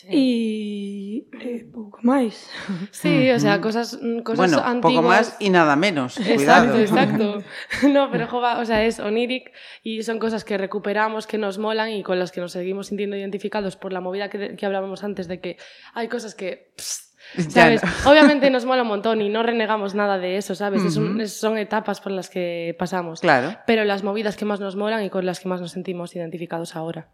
y 0.07 1.27
eh, 1.41 1.67
pouco 1.71 1.99
máis. 2.03 2.47
Sí, 2.91 3.29
o 3.31 3.39
sea, 3.39 3.59
cosas, 3.59 3.99
mm, 4.01 4.19
cosas 4.21 4.37
bueno, 4.37 4.57
antiguas. 4.63 4.95
poco 4.95 5.07
más 5.07 5.37
y 5.39 5.49
nada 5.49 5.75
menos. 5.75 6.17
Exacto, 6.19 6.73
Cuidado. 6.73 6.79
exacto. 6.79 7.43
No, 7.89 8.09
pero 8.11 8.27
jova, 8.27 8.59
o 8.59 8.65
sea, 8.65 8.85
es 8.85 8.99
oniric 8.99 9.51
y 9.83 10.03
son 10.03 10.19
cosas 10.19 10.45
que 10.45 10.57
recuperamos, 10.57 11.27
que 11.27 11.37
nos 11.37 11.57
molan 11.57 11.91
y 11.91 12.03
con 12.03 12.19
las 12.19 12.31
que 12.31 12.39
nos 12.39 12.53
seguimos 12.53 12.87
sintiendo 12.87 13.17
identificados 13.17 13.75
por 13.75 13.91
la 13.91 13.99
movida 13.99 14.29
que, 14.29 14.55
que 14.55 14.65
hablábamos 14.65 15.03
antes 15.03 15.27
de 15.27 15.39
que 15.41 15.57
hay 15.93 16.07
cosas 16.07 16.35
que, 16.35 16.71
pss, 16.77 17.08
¿sabes? 17.49 17.81
no. 17.83 18.11
Obviamente 18.11 18.49
nos 18.49 18.65
mola 18.65 18.81
un 18.81 18.87
montón 18.87 19.21
y 19.21 19.29
no 19.29 19.43
renegamos 19.43 19.95
nada 19.95 20.17
de 20.17 20.37
eso, 20.37 20.55
¿sabes? 20.55 20.83
Es 20.83 20.97
un- 20.97 21.11
Ujú. 21.13 21.21
es- 21.21 21.39
son 21.39 21.57
etapas 21.57 22.01
por 22.01 22.11
las 22.11 22.29
que 22.29 22.75
pasamos. 22.79 23.21
Claro. 23.21 23.55
Pero 23.67 23.83
las 23.85 24.03
movidas 24.03 24.35
que 24.35 24.45
más 24.45 24.59
nos 24.59 24.75
molan 24.75 25.03
y 25.03 25.09
con 25.09 25.25
las 25.25 25.39
que 25.39 25.47
más 25.49 25.61
nos 25.61 25.71
sentimos 25.71 26.15
identificados 26.15 26.75
ahora. 26.75 27.07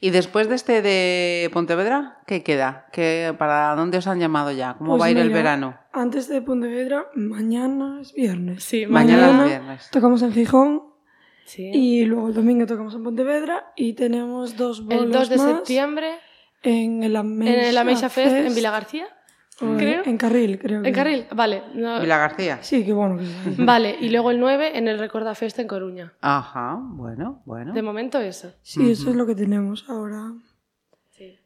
Y 0.00 0.10
después 0.10 0.48
de 0.48 0.54
este 0.54 0.82
de 0.82 1.50
Pontevedra, 1.52 2.18
¿qué 2.26 2.42
queda? 2.42 2.86
¿Qué, 2.92 3.34
¿Para 3.38 3.74
dónde 3.74 3.98
os 3.98 4.06
han 4.06 4.20
llamado 4.20 4.50
ya? 4.52 4.74
¿Cómo 4.78 4.90
Pues 4.92 5.02
va 5.02 5.06
a 5.06 5.10
ir 5.10 5.18
el 5.18 5.30
verano? 5.30 5.78
Antes 5.92 6.28
de 6.28 6.40
Pontevedra, 6.40 7.06
mañana 7.14 7.98
es 8.00 8.12
viernes. 8.14 8.64
Sí, 8.64 8.86
Mañana, 8.86 9.22
mañana 9.28 9.42
es 9.44 9.48
viernes. 9.50 9.88
Tocamos 9.90 10.22
en 10.22 10.32
Gijón 10.32 10.82
Sí. 11.44 11.70
y 11.74 12.04
luego 12.04 12.28
el 12.28 12.34
domingo 12.34 12.64
tocamos 12.66 12.94
en 12.94 13.02
Pontevedra 13.02 13.72
y 13.76 13.94
tenemos 13.94 14.56
dos 14.56 14.84
bolos 14.84 15.02
el 15.04 15.12
2 15.12 15.28
de 15.28 15.36
más 15.36 15.46
septiembre 15.46 16.14
en 16.62 17.02
el 17.02 17.16
Ameixa, 17.16 17.52
en 17.54 17.60
el 17.68 17.76
Ameixa 17.78 18.08
Fest, 18.08 18.32
en 18.46 18.54
Villa 18.54 18.70
García. 18.70 19.06
En- 19.70 19.76
creo. 19.78 20.02
En 20.04 20.16
Carril, 20.18 20.58
creo. 20.58 20.82
que. 20.82 20.88
En 20.88 20.94
Carril, 20.94 21.26
vale. 21.34 21.62
no- 21.74 22.00
Vila 22.00 22.18
García. 22.18 22.58
Sí, 22.62 22.84
qué 22.84 22.92
bueno. 22.92 23.18
Vale, 23.58 23.96
y 24.00 24.08
luego 24.10 24.30
el 24.30 24.40
9 24.40 24.76
en 24.78 24.88
el 24.88 24.98
Recorda 24.98 25.34
Fest 25.34 25.58
en 25.58 25.68
Coruña. 25.68 26.12
Ajá, 26.20 26.78
bueno, 26.80 27.42
bueno. 27.44 27.72
De 27.72 27.82
momento 27.82 28.20
eso. 28.20 28.52
Sí, 28.62 28.90
eso 28.90 29.10
es 29.10 29.16
lo 29.16 29.26
que 29.26 29.34
tenemos 29.34 29.84
ahora. 29.88 30.32
Sí. 31.10 31.38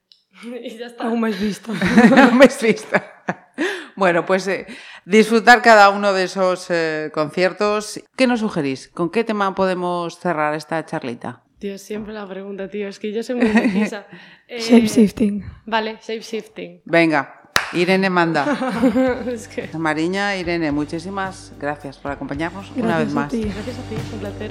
y 0.63 0.77
ya 0.79 0.87
está. 0.87 1.05
Aún 1.05 1.21
más 1.21 1.41
vista. 1.41 1.73
me 2.35 2.45
has 2.45 2.63
visto. 2.63 2.97
Bueno, 3.97 4.27
pues 4.27 4.47
eh, 4.49 4.67
disfrutar 5.07 5.63
cada 5.63 5.89
uno 5.91 6.13
de 6.13 6.25
esos 6.25 6.67
eh, 6.71 7.11
conciertos. 7.15 8.01
¿Qué 8.17 8.27
nos 8.27 8.41
sugerís? 8.41 8.89
¿Con 8.89 9.11
qué 9.11 9.25
tema 9.25 9.55
podemos 9.55 10.19
cerrar 10.19 10.55
esta 10.55 10.85
charlita? 10.85 11.43
Dios, 11.59 11.81
siempre 11.81 12.13
la 12.13 12.29
pregunta, 12.29 12.69
tío. 12.69 12.87
Es 12.89 12.99
que 12.99 13.11
yo 13.15 13.23
soy 13.23 13.37
muy 13.37 13.49
precisa. 13.49 14.07
Eh, 14.49 14.61
Shape 14.61 14.87
shifting. 14.87 15.45
Vale, 15.65 15.99
shape 16.01 16.21
shifting. 16.21 16.81
Venga, 16.85 17.46
Irene 17.73 18.11
manda. 18.11 18.45
es 19.27 19.49
que. 19.49 19.69
Mariña, 19.77 20.37
Irene, 20.37 20.73
muchísimas 20.73 21.53
gracias 21.59 21.97
por 21.99 22.13
acompañarnos 22.13 22.71
una 22.77 22.99
vez 22.99 23.11
a 23.13 23.15
más. 23.15 23.29
ti. 23.31 23.43
Gracias 23.43 23.79
a 23.79 23.83
ti, 23.89 23.97
un 24.13 24.21
placer. 24.21 24.51